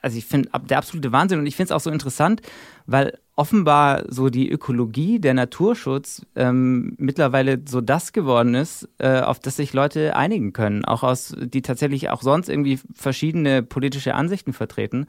also 0.00 0.16
ich 0.16 0.26
finde 0.26 0.50
der 0.68 0.78
absolute 0.78 1.12
Wahnsinn 1.12 1.38
und 1.38 1.46
ich 1.46 1.56
finde 1.56 1.72
es 1.72 1.76
auch 1.76 1.80
so 1.80 1.90
interessant, 1.90 2.42
weil 2.86 3.18
offenbar 3.36 4.04
so 4.08 4.28
die 4.28 4.50
Ökologie, 4.50 5.18
der 5.18 5.34
Naturschutz 5.34 6.26
ähm, 6.36 6.94
mittlerweile 6.98 7.60
so 7.66 7.80
das 7.80 8.12
geworden 8.12 8.54
ist, 8.54 8.88
äh, 8.98 9.20
auf 9.20 9.38
das 9.38 9.56
sich 9.56 9.72
Leute 9.72 10.14
einigen 10.14 10.52
können, 10.52 10.84
auch 10.84 11.02
aus, 11.02 11.34
die 11.38 11.62
tatsächlich 11.62 12.10
auch 12.10 12.22
sonst 12.22 12.48
irgendwie 12.48 12.78
verschiedene 12.94 13.62
politische 13.62 14.14
Ansichten 14.14 14.52
vertreten. 14.52 15.06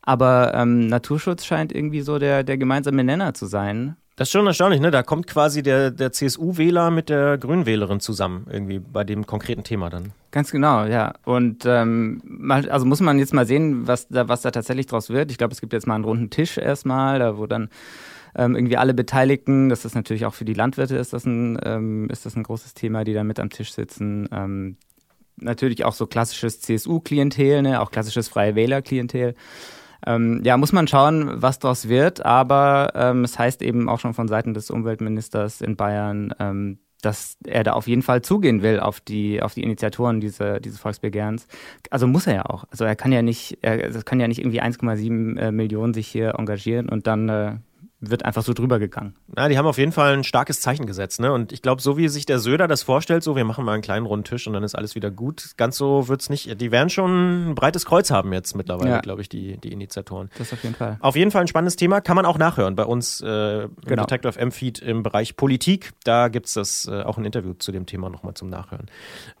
Aber 0.00 0.54
ähm, 0.54 0.88
Naturschutz 0.88 1.44
scheint 1.44 1.72
irgendwie 1.72 2.02
so 2.02 2.18
der, 2.18 2.44
der 2.44 2.58
gemeinsame 2.58 3.04
Nenner 3.04 3.34
zu 3.34 3.46
sein. 3.46 3.96
Das 4.16 4.28
ist 4.28 4.32
schon 4.32 4.46
erstaunlich, 4.46 4.80
ne? 4.80 4.90
Da 4.90 5.02
kommt 5.02 5.26
quasi 5.26 5.62
der, 5.62 5.90
der 5.90 6.12
CSU-Wähler 6.12 6.90
mit 6.90 7.08
der 7.08 7.38
Grünwählerin 7.38 8.00
zusammen, 8.00 8.46
irgendwie 8.50 8.78
bei 8.78 9.04
dem 9.04 9.26
konkreten 9.26 9.64
Thema 9.64 9.88
dann. 9.88 10.12
Ganz 10.30 10.50
genau, 10.50 10.84
ja. 10.84 11.14
Und 11.24 11.64
ähm, 11.66 12.22
also 12.50 12.84
muss 12.84 13.00
man 13.00 13.18
jetzt 13.18 13.32
mal 13.32 13.46
sehen, 13.46 13.86
was 13.86 14.08
da, 14.08 14.28
was 14.28 14.42
da 14.42 14.50
tatsächlich 14.50 14.86
draus 14.86 15.08
wird. 15.08 15.30
Ich 15.30 15.38
glaube, 15.38 15.54
es 15.54 15.60
gibt 15.60 15.72
jetzt 15.72 15.86
mal 15.86 15.94
einen 15.94 16.04
runden 16.04 16.28
Tisch 16.28 16.58
erstmal, 16.58 17.18
da 17.20 17.38
wo 17.38 17.46
dann 17.46 17.70
ähm, 18.34 18.54
irgendwie 18.54 18.76
alle 18.76 18.94
Beteiligten, 18.94 19.68
das 19.68 19.84
ist 19.84 19.94
natürlich 19.94 20.26
auch 20.26 20.34
für 20.34 20.44
die 20.44 20.54
Landwirte 20.54 20.96
ist 20.96 21.12
das 21.12 21.24
ein, 21.24 21.58
ähm, 21.64 22.08
ist 22.10 22.26
das 22.26 22.36
ein 22.36 22.42
großes 22.42 22.74
Thema, 22.74 23.04
die 23.04 23.14
da 23.14 23.24
mit 23.24 23.40
am 23.40 23.50
Tisch 23.50 23.72
sitzen. 23.72 24.28
Ähm, 24.32 24.76
natürlich 25.36 25.84
auch 25.84 25.94
so 25.94 26.06
klassisches 26.06 26.60
CSU-Klientel, 26.60 27.62
ne? 27.62 27.80
auch 27.80 27.90
klassisches 27.90 28.28
Freie 28.28 28.54
Wähler-Klientel. 28.54 29.34
Ähm, 30.06 30.40
ja, 30.44 30.56
muss 30.56 30.72
man 30.72 30.88
schauen, 30.88 31.30
was 31.42 31.58
daraus 31.58 31.88
wird, 31.88 32.24
aber 32.24 32.92
ähm, 32.94 33.24
es 33.24 33.38
heißt 33.38 33.62
eben 33.62 33.88
auch 33.88 34.00
schon 34.00 34.14
von 34.14 34.28
Seiten 34.28 34.54
des 34.54 34.70
Umweltministers 34.70 35.60
in 35.60 35.76
Bayern, 35.76 36.34
ähm, 36.38 36.78
dass 37.02 37.36
er 37.44 37.64
da 37.64 37.72
auf 37.72 37.88
jeden 37.88 38.02
Fall 38.02 38.22
zugehen 38.22 38.62
will 38.62 38.80
auf 38.80 39.00
die, 39.00 39.42
auf 39.42 39.54
die 39.54 39.62
Initiatoren 39.62 40.20
diese, 40.20 40.60
dieses 40.60 40.78
Volksbegehrens. 40.78 41.48
Also 41.90 42.06
muss 42.06 42.26
er 42.26 42.34
ja 42.34 42.46
auch. 42.46 42.64
Also 42.70 42.84
er 42.84 42.96
kann 42.96 43.12
ja 43.12 43.22
nicht, 43.22 43.58
er, 43.62 43.84
es 43.84 44.04
können 44.04 44.20
ja 44.20 44.28
nicht 44.28 44.38
irgendwie 44.38 44.62
1,7 44.62 45.38
äh, 45.38 45.52
Millionen 45.52 45.94
sich 45.94 46.06
hier 46.06 46.36
engagieren 46.38 46.88
und 46.88 47.06
dann 47.06 47.28
äh, 47.28 47.56
wird 48.04 48.24
einfach 48.24 48.42
so 48.42 48.52
drüber 48.52 48.80
gegangen. 48.80 49.14
Na, 49.34 49.48
die 49.48 49.56
haben 49.56 49.66
auf 49.66 49.78
jeden 49.78 49.92
Fall 49.92 50.14
ein 50.14 50.24
starkes 50.24 50.60
Zeichen 50.60 50.86
gesetzt, 50.86 51.20
ne? 51.20 51.32
Und 51.32 51.52
ich 51.52 51.62
glaube, 51.62 51.80
so 51.80 51.96
wie 51.96 52.08
sich 52.08 52.26
der 52.26 52.40
Söder 52.40 52.66
das 52.66 52.82
vorstellt, 52.82 53.22
so 53.22 53.36
wir 53.36 53.44
machen 53.44 53.64
mal 53.64 53.74
einen 53.74 53.82
kleinen 53.82 54.06
runden 54.06 54.24
Tisch 54.24 54.46
und 54.48 54.52
dann 54.52 54.64
ist 54.64 54.74
alles 54.74 54.96
wieder 54.96 55.10
gut. 55.12 55.52
Ganz 55.56 55.76
so 55.76 56.08
wird's 56.08 56.28
nicht. 56.28 56.60
Die 56.60 56.72
werden 56.72 56.90
schon 56.90 57.50
ein 57.50 57.54
breites 57.54 57.86
Kreuz 57.86 58.10
haben 58.10 58.32
jetzt 58.32 58.56
mittlerweile, 58.56 58.90
ja. 58.90 59.00
glaube 59.00 59.22
ich, 59.22 59.28
die, 59.28 59.56
die 59.58 59.72
Initiatoren. 59.72 60.30
Das 60.36 60.52
auf 60.52 60.62
jeden 60.64 60.74
Fall. 60.74 60.98
Auf 61.00 61.14
jeden 61.14 61.30
Fall 61.30 61.42
ein 61.42 61.48
spannendes 61.48 61.76
Thema, 61.76 62.00
kann 62.00 62.16
man 62.16 62.26
auch 62.26 62.38
nachhören 62.38 62.74
bei 62.74 62.84
uns 62.84 63.20
äh, 63.20 63.62
im 63.62 63.70
genau. 63.86 64.02
Detective 64.04 64.38
M-Feed 64.38 64.80
im 64.80 65.04
Bereich 65.04 65.36
Politik. 65.36 65.92
Da 66.02 66.26
gibt's 66.26 66.54
das 66.54 66.88
äh, 66.88 67.02
auch 67.02 67.18
ein 67.18 67.24
Interview 67.24 67.54
zu 67.54 67.70
dem 67.70 67.86
Thema 67.86 68.10
nochmal 68.10 68.34
zum 68.34 68.50
Nachhören. 68.50 68.86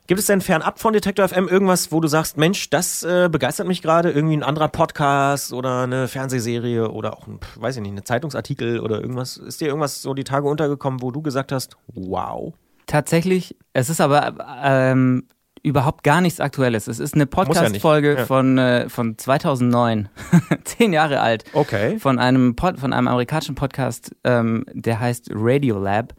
Gibt 0.08 0.20
es 0.20 0.26
denn 0.26 0.40
fernab 0.40 0.78
von 0.78 0.92
Detektor 0.92 1.26
FM 1.26 1.48
irgendwas, 1.48 1.90
wo 1.90 2.00
du 2.00 2.08
sagst, 2.08 2.36
Mensch, 2.36 2.68
das 2.70 3.02
äh, 3.02 3.28
begeistert 3.30 3.66
mich 3.66 3.82
gerade, 3.82 4.10
irgendwie 4.10 4.36
ein 4.36 4.42
anderer 4.42 4.68
Podcast 4.68 5.52
oder 5.52 5.84
eine 5.84 6.06
Fernsehserie 6.06 6.90
oder 6.90 7.16
auch, 7.16 7.26
ein, 7.26 7.40
weiß 7.56 7.76
ich 7.76 7.82
nicht, 7.82 7.92
eine 7.92 8.04
Zeitungsartikel 8.04 8.51
oder 8.60 9.00
irgendwas? 9.00 9.36
Ist 9.36 9.60
dir 9.60 9.68
irgendwas 9.68 10.02
so 10.02 10.14
die 10.14 10.24
Tage 10.24 10.48
untergekommen, 10.48 11.00
wo 11.00 11.10
du 11.10 11.22
gesagt 11.22 11.52
hast, 11.52 11.76
wow? 11.86 12.52
Tatsächlich, 12.86 13.56
es 13.72 13.88
ist 13.88 14.00
aber 14.00 14.34
ähm, 14.62 15.24
überhaupt 15.62 16.02
gar 16.02 16.20
nichts 16.20 16.40
Aktuelles. 16.40 16.88
Es 16.88 16.98
ist 16.98 17.14
eine 17.14 17.26
Podcast-Folge 17.26 18.12
ja 18.12 18.18
ja. 18.20 18.26
von, 18.26 18.58
äh, 18.58 18.88
von 18.88 19.16
2009, 19.16 20.08
zehn 20.64 20.92
Jahre 20.92 21.20
alt. 21.20 21.44
Okay. 21.52 21.98
Von 21.98 22.18
einem, 22.18 22.56
Pod, 22.56 22.78
von 22.78 22.92
einem 22.92 23.08
amerikanischen 23.08 23.54
Podcast, 23.54 24.14
ähm, 24.24 24.64
der 24.72 25.00
heißt 25.00 25.30
Radiolab. 25.32 26.14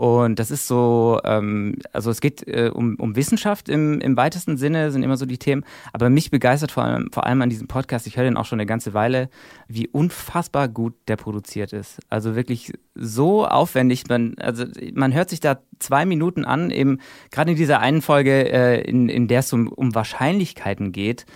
Und 0.00 0.38
das 0.38 0.50
ist 0.50 0.66
so, 0.66 1.20
ähm, 1.24 1.76
also 1.92 2.10
es 2.10 2.22
geht 2.22 2.48
äh, 2.48 2.70
um, 2.72 2.94
um 2.94 3.16
Wissenschaft 3.16 3.68
im, 3.68 4.00
im 4.00 4.16
weitesten 4.16 4.56
Sinne, 4.56 4.92
sind 4.92 5.02
immer 5.02 5.18
so 5.18 5.26
die 5.26 5.36
Themen. 5.36 5.62
Aber 5.92 6.08
mich 6.08 6.30
begeistert 6.30 6.72
vor 6.72 6.84
allem, 6.84 7.12
vor 7.12 7.26
allem 7.26 7.42
an 7.42 7.50
diesem 7.50 7.68
Podcast, 7.68 8.06
ich 8.06 8.16
höre 8.16 8.24
den 8.24 8.38
auch 8.38 8.46
schon 8.46 8.58
eine 8.58 8.66
ganze 8.66 8.94
Weile, 8.94 9.28
wie 9.68 9.88
unfassbar 9.88 10.68
gut 10.68 10.94
der 11.06 11.16
produziert 11.16 11.74
ist. 11.74 11.98
Also 12.08 12.34
wirklich 12.34 12.72
so 12.94 13.46
aufwendig. 13.46 14.04
Man, 14.08 14.36
also 14.38 14.64
man 14.94 15.12
hört 15.12 15.28
sich 15.28 15.40
da 15.40 15.58
zwei 15.80 16.06
Minuten 16.06 16.46
an, 16.46 16.70
eben 16.70 17.00
gerade 17.30 17.50
in 17.50 17.58
dieser 17.58 17.80
einen 17.80 18.00
Folge, 18.00 18.50
äh, 18.50 18.80
in, 18.80 19.10
in 19.10 19.28
der 19.28 19.40
es 19.40 19.52
um, 19.52 19.68
um 19.68 19.94
Wahrscheinlichkeiten 19.94 20.92
geht 20.92 21.26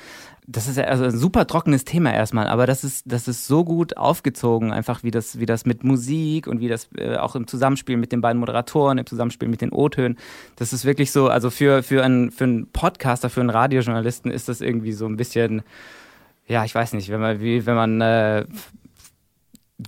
das 0.46 0.68
ist 0.68 0.76
ja 0.76 0.84
also 0.84 1.04
ein 1.04 1.16
super 1.16 1.46
trockenes 1.46 1.84
Thema 1.84 2.12
erstmal, 2.12 2.48
aber 2.48 2.66
das 2.66 2.84
ist, 2.84 3.10
das 3.10 3.28
ist 3.28 3.46
so 3.46 3.64
gut 3.64 3.96
aufgezogen, 3.96 4.72
einfach 4.72 5.02
wie 5.02 5.10
das, 5.10 5.38
wie 5.38 5.46
das 5.46 5.64
mit 5.64 5.84
Musik 5.84 6.46
und 6.46 6.60
wie 6.60 6.68
das 6.68 6.88
äh, 6.98 7.16
auch 7.16 7.34
im 7.34 7.46
Zusammenspiel 7.46 7.96
mit 7.96 8.12
den 8.12 8.20
beiden 8.20 8.40
Moderatoren, 8.40 8.98
im 8.98 9.06
Zusammenspiel 9.06 9.48
mit 9.48 9.62
den 9.62 9.72
O-Tönen. 9.72 10.18
Das 10.56 10.74
ist 10.74 10.84
wirklich 10.84 11.12
so, 11.12 11.28
also 11.28 11.48
für, 11.48 11.82
für, 11.82 12.04
einen, 12.04 12.30
für 12.30 12.44
einen 12.44 12.66
Podcaster, 12.66 13.30
für 13.30 13.40
einen 13.40 13.50
Radiojournalisten 13.50 14.30
ist 14.30 14.50
das 14.50 14.60
irgendwie 14.60 14.92
so 14.92 15.06
ein 15.06 15.16
bisschen, 15.16 15.62
ja, 16.46 16.64
ich 16.64 16.74
weiß 16.74 16.92
nicht, 16.92 17.08
wenn 17.08 17.20
man, 17.20 17.40
wie, 17.40 17.64
wenn 17.64 17.74
man 17.74 18.00
äh, 18.02 18.44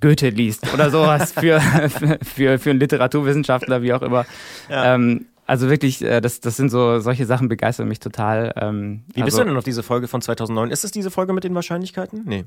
Goethe 0.01 0.31
liest 0.31 0.73
oder 0.73 0.91
sowas 0.91 1.33
für, 1.33 1.61
für, 2.23 2.59
für 2.59 2.71
einen 2.71 2.81
Literaturwissenschaftler, 2.81 3.83
wie 3.83 3.93
auch 3.93 4.03
immer. 4.03 4.25
Ja. 4.71 4.95
Ähm, 4.95 5.27
also 5.47 5.71
wirklich, 5.71 6.03
äh, 6.03 6.21
das, 6.21 6.41
das 6.41 6.57
sind 6.57 6.71
so, 6.71 6.99
solche 7.01 7.25
Sachen 7.25 7.49
begeistern 7.49 7.89
mich 7.89 8.01
total. 8.01 8.53
Ähm, 8.57 9.05
Wie 9.09 9.23
bist 9.23 9.37
also, 9.37 9.39
du 9.39 9.49
denn 9.51 9.57
auf 9.57 9.65
diese 9.65 9.83
Folge 9.83 10.09
von 10.09 10.21
2009? 10.21 10.71
Ist 10.71 10.85
es 10.85 10.91
diese 10.91 11.11
Folge 11.11 11.33
mit 11.33 11.45
den 11.45 11.55
Wahrscheinlichkeiten? 11.55 12.23
Nee. 12.25 12.45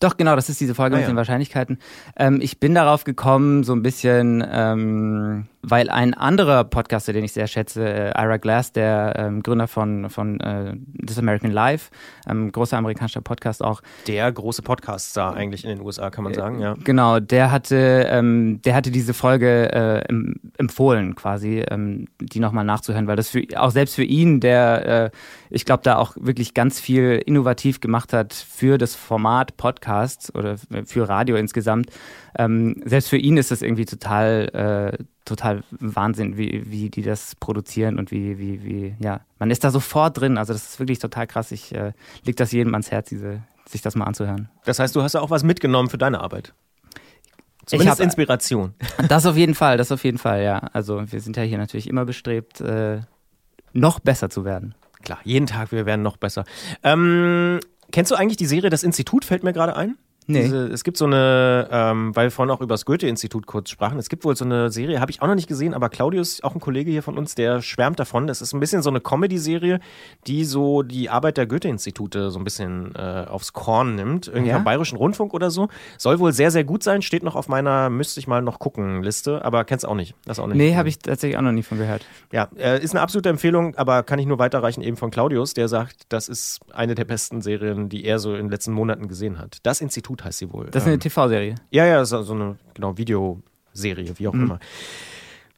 Doch, 0.00 0.16
genau, 0.16 0.34
das 0.34 0.48
ist 0.48 0.60
diese 0.60 0.74
Folge 0.74 0.96
ah, 0.96 0.98
mit 0.98 1.06
ja. 1.06 1.12
den 1.12 1.16
Wahrscheinlichkeiten. 1.16 1.78
Ähm, 2.16 2.40
ich 2.40 2.58
bin 2.58 2.74
darauf 2.74 3.04
gekommen, 3.04 3.64
so 3.64 3.74
ein 3.74 3.82
bisschen, 3.82 4.44
ähm, 4.50 5.46
weil 5.62 5.88
ein 5.90 6.14
anderer 6.14 6.64
Podcaster, 6.64 7.12
den 7.12 7.24
ich 7.24 7.32
sehr 7.32 7.46
schätze, 7.46 7.84
äh, 7.84 8.20
Ira 8.20 8.36
Glass, 8.36 8.72
der 8.72 9.14
ähm, 9.16 9.42
Gründer 9.42 9.68
von, 9.68 10.10
von 10.10 10.40
äh, 10.40 10.74
This 11.06 11.18
American 11.18 11.52
Life, 11.52 11.90
ähm, 12.28 12.50
großer 12.50 12.76
amerikanischer 12.76 13.20
Podcast 13.20 13.62
auch. 13.62 13.80
Der 14.08 14.30
große 14.30 14.62
Podcast-Star 14.62 15.34
eigentlich 15.34 15.64
in 15.64 15.70
den 15.70 15.80
USA, 15.80 16.10
kann 16.10 16.24
man 16.24 16.34
sagen, 16.34 16.60
ja. 16.60 16.74
Genau, 16.82 17.20
der 17.20 17.52
hatte, 17.52 18.06
ähm, 18.10 18.60
der 18.62 18.74
hatte 18.74 18.90
diese 18.90 19.14
Folge 19.14 19.72
äh, 19.72 20.14
empfohlen, 20.58 21.14
quasi, 21.14 21.64
ähm, 21.70 22.08
die 22.20 22.40
nochmal 22.40 22.64
nachzuhören, 22.64 23.06
weil 23.06 23.16
das 23.16 23.30
für, 23.30 23.42
auch 23.56 23.70
selbst 23.70 23.94
für 23.94 24.04
ihn, 24.04 24.40
der, 24.40 25.04
äh, 25.04 25.10
ich 25.48 25.64
glaube, 25.64 25.84
da 25.84 25.96
auch 25.96 26.16
wirklich 26.18 26.54
ganz 26.54 26.80
viel 26.80 27.22
innovativ 27.24 27.80
gemacht 27.80 28.12
hat 28.12 28.32
für 28.34 28.78
das 28.78 28.96
Format 28.96 29.56
Podcast 29.56 30.34
oder 30.34 30.56
für 30.84 31.08
Radio 31.08 31.36
insgesamt. 31.36 31.90
Ähm, 32.38 32.82
selbst 32.84 33.08
für 33.08 33.16
ihn 33.16 33.36
ist 33.36 33.50
das 33.50 33.62
irgendwie 33.62 33.84
total, 33.84 34.94
äh, 34.98 35.04
total 35.24 35.62
Wahnsinn, 35.70 36.36
wie, 36.36 36.70
wie 36.70 36.90
die 36.90 37.02
das 37.02 37.34
produzieren 37.36 37.98
und 37.98 38.10
wie, 38.10 38.38
wie, 38.38 38.64
wie, 38.64 38.94
ja, 39.00 39.20
man 39.38 39.50
ist 39.50 39.64
da 39.64 39.70
sofort 39.70 40.18
drin. 40.20 40.38
Also 40.38 40.52
das 40.52 40.70
ist 40.70 40.78
wirklich 40.78 40.98
total 40.98 41.26
krass. 41.26 41.52
Ich 41.52 41.74
äh, 41.74 41.92
leg 42.24 42.36
das 42.36 42.52
jedem 42.52 42.74
ans 42.74 42.90
Herz, 42.90 43.08
diese, 43.08 43.42
sich 43.68 43.82
das 43.82 43.94
mal 43.94 44.04
anzuhören. 44.04 44.48
Das 44.64 44.78
heißt, 44.78 44.96
du 44.96 45.02
hast 45.02 45.14
ja 45.14 45.20
auch 45.20 45.30
was 45.30 45.44
mitgenommen 45.44 45.90
für 45.90 45.98
deine 45.98 46.20
Arbeit. 46.20 46.54
Zumindest 47.66 47.98
ich 47.98 48.00
hab, 48.00 48.04
Inspiration. 48.04 48.74
Das 49.08 49.26
auf 49.26 49.36
jeden 49.36 49.54
Fall, 49.54 49.76
das 49.76 49.92
auf 49.92 50.02
jeden 50.04 50.18
Fall, 50.18 50.42
ja. 50.42 50.58
Also 50.72 51.02
wir 51.12 51.20
sind 51.20 51.36
ja 51.36 51.42
hier 51.42 51.58
natürlich 51.58 51.88
immer 51.88 52.04
bestrebt, 52.04 52.60
äh, 52.60 53.00
noch 53.72 54.00
besser 54.00 54.30
zu 54.30 54.44
werden. 54.44 54.74
Klar, 55.02 55.18
jeden 55.24 55.46
Tag, 55.46 55.72
wir 55.72 55.86
werden 55.86 56.02
noch 56.02 56.16
besser. 56.16 56.44
Ähm, 56.82 57.60
kennst 57.90 58.10
du 58.10 58.14
eigentlich 58.14 58.36
die 58.36 58.46
Serie 58.46 58.70
Das 58.70 58.82
Institut, 58.82 59.24
fällt 59.24 59.44
mir 59.44 59.52
gerade 59.52 59.76
ein? 59.76 59.96
Nee. 60.26 60.42
Diese, 60.42 60.66
es 60.68 60.84
gibt 60.84 60.96
so 60.96 61.06
eine, 61.06 61.68
ähm, 61.70 62.14
weil 62.14 62.26
wir 62.26 62.30
vorhin 62.30 62.50
auch 62.50 62.60
über 62.60 62.74
das 62.74 62.84
Goethe-Institut 62.84 63.46
kurz 63.46 63.70
sprachen, 63.70 63.98
es 63.98 64.08
gibt 64.08 64.24
wohl 64.24 64.36
so 64.36 64.44
eine 64.44 64.70
Serie, 64.70 65.00
habe 65.00 65.10
ich 65.10 65.22
auch 65.22 65.26
noch 65.26 65.34
nicht 65.34 65.48
gesehen, 65.48 65.74
aber 65.74 65.88
Claudius, 65.88 66.42
auch 66.42 66.54
ein 66.54 66.60
Kollege 66.60 66.90
hier 66.90 67.02
von 67.02 67.18
uns, 67.18 67.34
der 67.34 67.62
schwärmt 67.62 67.98
davon. 67.98 68.26
Das 68.26 68.40
ist 68.40 68.52
ein 68.52 68.60
bisschen 68.60 68.82
so 68.82 68.90
eine 68.90 69.00
Comedy-Serie, 69.00 69.80
die 70.26 70.44
so 70.44 70.82
die 70.82 71.10
Arbeit 71.10 71.36
der 71.36 71.46
Goethe-Institute 71.46 72.30
so 72.30 72.38
ein 72.38 72.44
bisschen 72.44 72.94
äh, 72.94 73.26
aufs 73.28 73.52
Korn 73.52 73.94
nimmt. 73.94 74.28
Irgendwie 74.28 74.48
ja? 74.48 74.56
vom 74.56 74.64
Bayerischen 74.64 74.96
Rundfunk 74.96 75.34
oder 75.34 75.50
so. 75.50 75.68
Soll 75.98 76.18
wohl 76.18 76.32
sehr, 76.32 76.50
sehr 76.50 76.64
gut 76.64 76.82
sein, 76.82 77.02
steht 77.02 77.22
noch 77.22 77.36
auf 77.36 77.48
meiner 77.48 77.90
müsste 77.90 78.20
ich 78.20 78.26
mal 78.26 78.42
noch 78.42 78.58
gucken 78.58 79.02
Liste, 79.02 79.44
aber 79.44 79.64
kennst 79.64 79.86
auch 79.86 79.94
nicht. 79.94 80.14
Das 80.24 80.38
auch 80.38 80.46
nicht. 80.46 80.56
Nee, 80.56 80.76
habe 80.76 80.88
ich 80.88 80.98
tatsächlich 80.98 81.36
auch 81.36 81.42
noch 81.42 81.52
nie 81.52 81.62
von 81.62 81.78
gehört. 81.78 82.06
Ja, 82.30 82.48
äh, 82.56 82.82
ist 82.82 82.94
eine 82.94 83.00
absolute 83.00 83.28
Empfehlung, 83.28 83.74
aber 83.76 84.02
kann 84.02 84.18
ich 84.18 84.26
nur 84.26 84.38
weiterreichen 84.38 84.82
eben 84.82 84.96
von 84.96 85.10
Claudius, 85.10 85.54
der 85.54 85.68
sagt, 85.68 86.02
das 86.08 86.28
ist 86.28 86.60
eine 86.72 86.94
der 86.94 87.04
besten 87.04 87.42
Serien, 87.42 87.88
die 87.88 88.04
er 88.04 88.18
so 88.18 88.32
in 88.34 88.44
den 88.46 88.50
letzten 88.50 88.72
Monaten 88.72 89.08
gesehen 89.08 89.38
hat. 89.38 89.58
Das 89.62 89.80
Institut 89.80 90.11
heißt 90.20 90.38
sie 90.38 90.52
wohl. 90.52 90.66
Das 90.70 90.82
ist 90.82 90.88
eine 90.88 90.98
TV-Serie. 90.98 91.54
Ja, 91.70 91.86
ja, 91.86 92.04
so, 92.04 92.22
so 92.22 92.34
eine 92.34 92.56
genau 92.74 92.96
Video 92.96 93.40
Serie, 93.72 94.12
wie 94.18 94.28
auch 94.28 94.32
mhm. 94.32 94.42
immer. 94.42 94.58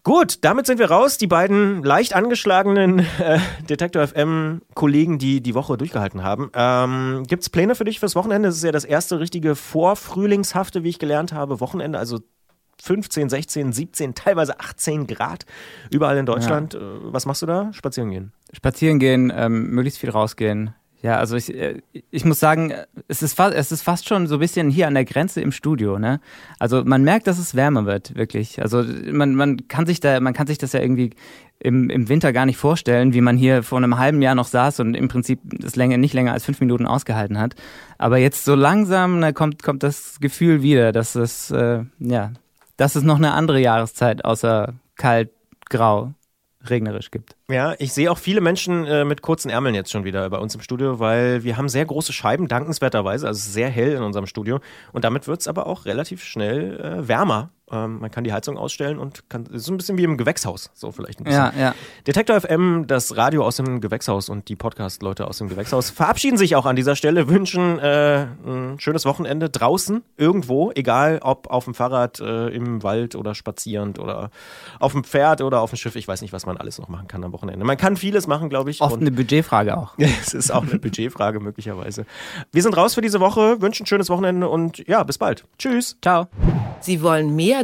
Gut, 0.04 0.44
damit 0.44 0.66
sind 0.66 0.78
wir 0.78 0.90
raus. 0.90 1.16
Die 1.16 1.26
beiden 1.26 1.82
leicht 1.82 2.14
angeschlagenen 2.14 2.98
äh, 3.18 3.38
Detektor 3.70 4.06
FM 4.06 4.60
Kollegen, 4.74 5.18
die 5.18 5.40
die 5.40 5.54
Woche 5.54 5.78
durchgehalten 5.78 6.22
haben. 6.22 6.50
Ähm, 6.54 7.22
Gibt 7.26 7.42
es 7.42 7.48
Pläne 7.48 7.74
für 7.74 7.84
dich 7.84 8.00
fürs 8.00 8.14
Wochenende? 8.14 8.50
Das 8.50 8.56
ist 8.56 8.64
ja 8.64 8.72
das 8.72 8.84
erste 8.84 9.18
richtige 9.18 9.54
vorfrühlingshafte, 9.54 10.82
wie 10.84 10.90
ich 10.90 10.98
gelernt 10.98 11.32
habe, 11.32 11.58
Wochenende. 11.60 11.98
Also 11.98 12.20
15, 12.82 13.30
16, 13.30 13.72
17, 13.72 14.14
teilweise 14.14 14.60
18 14.60 15.06
Grad 15.06 15.46
überall 15.90 16.18
in 16.18 16.26
Deutschland. 16.26 16.74
Ja. 16.74 16.80
Äh, 16.80 16.98
was 17.04 17.24
machst 17.24 17.40
du 17.40 17.46
da? 17.46 17.72
Spazieren 17.72 18.10
gehen? 18.10 18.32
Spazieren 18.52 18.98
gehen, 18.98 19.32
ähm, 19.34 19.70
möglichst 19.70 19.98
viel 19.98 20.10
rausgehen. 20.10 20.74
Ja, 21.04 21.18
also 21.18 21.36
ich, 21.36 21.54
äh, 21.54 21.82
ich 22.10 22.24
muss 22.24 22.40
sagen, 22.40 22.72
es 23.08 23.22
ist, 23.22 23.34
fast, 23.34 23.54
es 23.54 23.70
ist 23.70 23.82
fast 23.82 24.08
schon 24.08 24.26
so 24.26 24.36
ein 24.36 24.40
bisschen 24.40 24.70
hier 24.70 24.86
an 24.86 24.94
der 24.94 25.04
Grenze 25.04 25.42
im 25.42 25.52
Studio, 25.52 25.98
ne? 25.98 26.18
Also 26.58 26.82
man 26.82 27.04
merkt, 27.04 27.26
dass 27.26 27.38
es 27.38 27.54
wärmer 27.54 27.84
wird, 27.84 28.14
wirklich. 28.14 28.62
Also 28.62 28.82
man, 29.12 29.34
man 29.34 29.68
kann 29.68 29.84
sich 29.84 30.00
da, 30.00 30.18
man 30.20 30.32
kann 30.32 30.46
sich 30.46 30.56
das 30.56 30.72
ja 30.72 30.80
irgendwie 30.80 31.10
im, 31.58 31.90
im 31.90 32.08
Winter 32.08 32.32
gar 32.32 32.46
nicht 32.46 32.56
vorstellen, 32.56 33.12
wie 33.12 33.20
man 33.20 33.36
hier 33.36 33.62
vor 33.62 33.76
einem 33.76 33.98
halben 33.98 34.22
Jahr 34.22 34.34
noch 34.34 34.46
saß 34.46 34.80
und 34.80 34.94
im 34.94 35.08
Prinzip 35.08 35.40
das 35.44 35.76
länger, 35.76 35.98
nicht 35.98 36.14
länger 36.14 36.32
als 36.32 36.46
fünf 36.46 36.60
Minuten 36.60 36.86
ausgehalten 36.86 37.38
hat. 37.38 37.54
Aber 37.98 38.16
jetzt 38.16 38.46
so 38.46 38.54
langsam 38.54 39.18
ne, 39.18 39.34
kommt, 39.34 39.62
kommt 39.62 39.82
das 39.82 40.20
Gefühl 40.20 40.62
wieder, 40.62 40.90
dass 40.92 41.16
es, 41.16 41.50
äh, 41.50 41.84
ja, 41.98 42.32
dass 42.78 42.96
es 42.96 43.02
noch 43.02 43.18
eine 43.18 43.32
andere 43.32 43.60
Jahreszeit 43.60 44.24
außer 44.24 44.72
kalt, 44.96 45.28
grau 45.68 46.14
regnerisch 46.70 47.10
gibt. 47.10 47.36
Ja, 47.48 47.74
ich 47.78 47.92
sehe 47.92 48.10
auch 48.10 48.18
viele 48.18 48.40
Menschen 48.40 48.84
äh, 48.86 49.04
mit 49.04 49.22
kurzen 49.22 49.50
Ärmeln 49.50 49.74
jetzt 49.74 49.90
schon 49.90 50.04
wieder 50.04 50.28
bei 50.30 50.38
uns 50.38 50.54
im 50.54 50.60
Studio, 50.60 50.98
weil 50.98 51.44
wir 51.44 51.56
haben 51.56 51.68
sehr 51.68 51.84
große 51.84 52.12
Scheiben, 52.12 52.48
dankenswerterweise, 52.48 53.26
also 53.26 53.50
sehr 53.50 53.68
hell 53.68 53.92
in 53.92 54.02
unserem 54.02 54.26
Studio. 54.26 54.60
Und 54.92 55.04
damit 55.04 55.26
wird 55.26 55.40
es 55.40 55.48
aber 55.48 55.66
auch 55.66 55.84
relativ 55.84 56.22
schnell 56.22 56.80
äh, 56.80 57.08
wärmer 57.08 57.50
ähm, 57.70 58.00
man 58.00 58.10
kann 58.10 58.24
die 58.24 58.32
Heizung 58.32 58.58
ausstellen 58.58 58.98
und 58.98 59.28
kann, 59.30 59.48
so 59.52 59.72
ein 59.72 59.78
bisschen 59.78 59.96
wie 59.96 60.04
im 60.04 60.16
Gewächshaus, 60.16 60.70
so 60.74 60.92
vielleicht 60.92 61.20
ein 61.20 61.24
bisschen. 61.24 61.40
Ja, 61.40 61.52
ja. 61.58 61.74
Detektor 62.06 62.40
FM, 62.40 62.86
das 62.86 63.16
Radio 63.16 63.44
aus 63.44 63.56
dem 63.56 63.80
Gewächshaus 63.80 64.28
und 64.28 64.48
die 64.48 64.56
Podcast-Leute 64.56 65.26
aus 65.26 65.38
dem 65.38 65.48
Gewächshaus 65.48 65.90
verabschieden 65.90 66.36
sich 66.36 66.56
auch 66.56 66.66
an 66.66 66.76
dieser 66.76 66.94
Stelle, 66.94 67.28
wünschen 67.28 67.78
äh, 67.78 68.26
ein 68.46 68.78
schönes 68.78 69.04
Wochenende 69.04 69.48
draußen, 69.50 70.02
irgendwo, 70.16 70.72
egal 70.74 71.20
ob 71.22 71.48
auf 71.48 71.64
dem 71.64 71.74
Fahrrad, 71.74 72.20
äh, 72.20 72.48
im 72.48 72.82
Wald 72.82 73.16
oder 73.16 73.34
spazierend 73.34 73.98
oder 73.98 74.30
auf 74.78 74.92
dem 74.92 75.02
Pferd 75.02 75.40
oder 75.40 75.60
auf 75.60 75.70
dem 75.70 75.76
Schiff. 75.76 75.96
Ich 75.96 76.06
weiß 76.06 76.20
nicht, 76.22 76.32
was 76.32 76.46
man 76.46 76.56
alles 76.56 76.78
noch 76.78 76.88
machen 76.88 77.08
kann 77.08 77.24
am 77.24 77.32
Wochenende. 77.32 77.64
Man 77.64 77.76
kann 77.76 77.96
vieles 77.96 78.26
machen, 78.26 78.50
glaube 78.50 78.70
ich. 78.70 78.80
Oft 78.80 79.00
eine 79.00 79.10
Budgetfrage 79.10 79.76
auch. 79.76 79.94
es 79.98 80.34
ist 80.34 80.50
auch 80.50 80.62
eine 80.62 80.78
Budgetfrage 80.78 81.40
möglicherweise. 81.40 82.04
Wir 82.52 82.62
sind 82.62 82.76
raus 82.76 82.94
für 82.94 83.00
diese 83.00 83.20
Woche, 83.20 83.60
wünschen 83.60 83.84
ein 83.84 83.86
schönes 83.86 84.10
Wochenende 84.10 84.48
und 84.48 84.86
ja, 84.86 85.02
bis 85.02 85.18
bald. 85.18 85.44
Tschüss. 85.58 85.96
Ciao. 86.02 86.28
Sie 86.80 87.02
wollen 87.02 87.34
mehr 87.34 87.63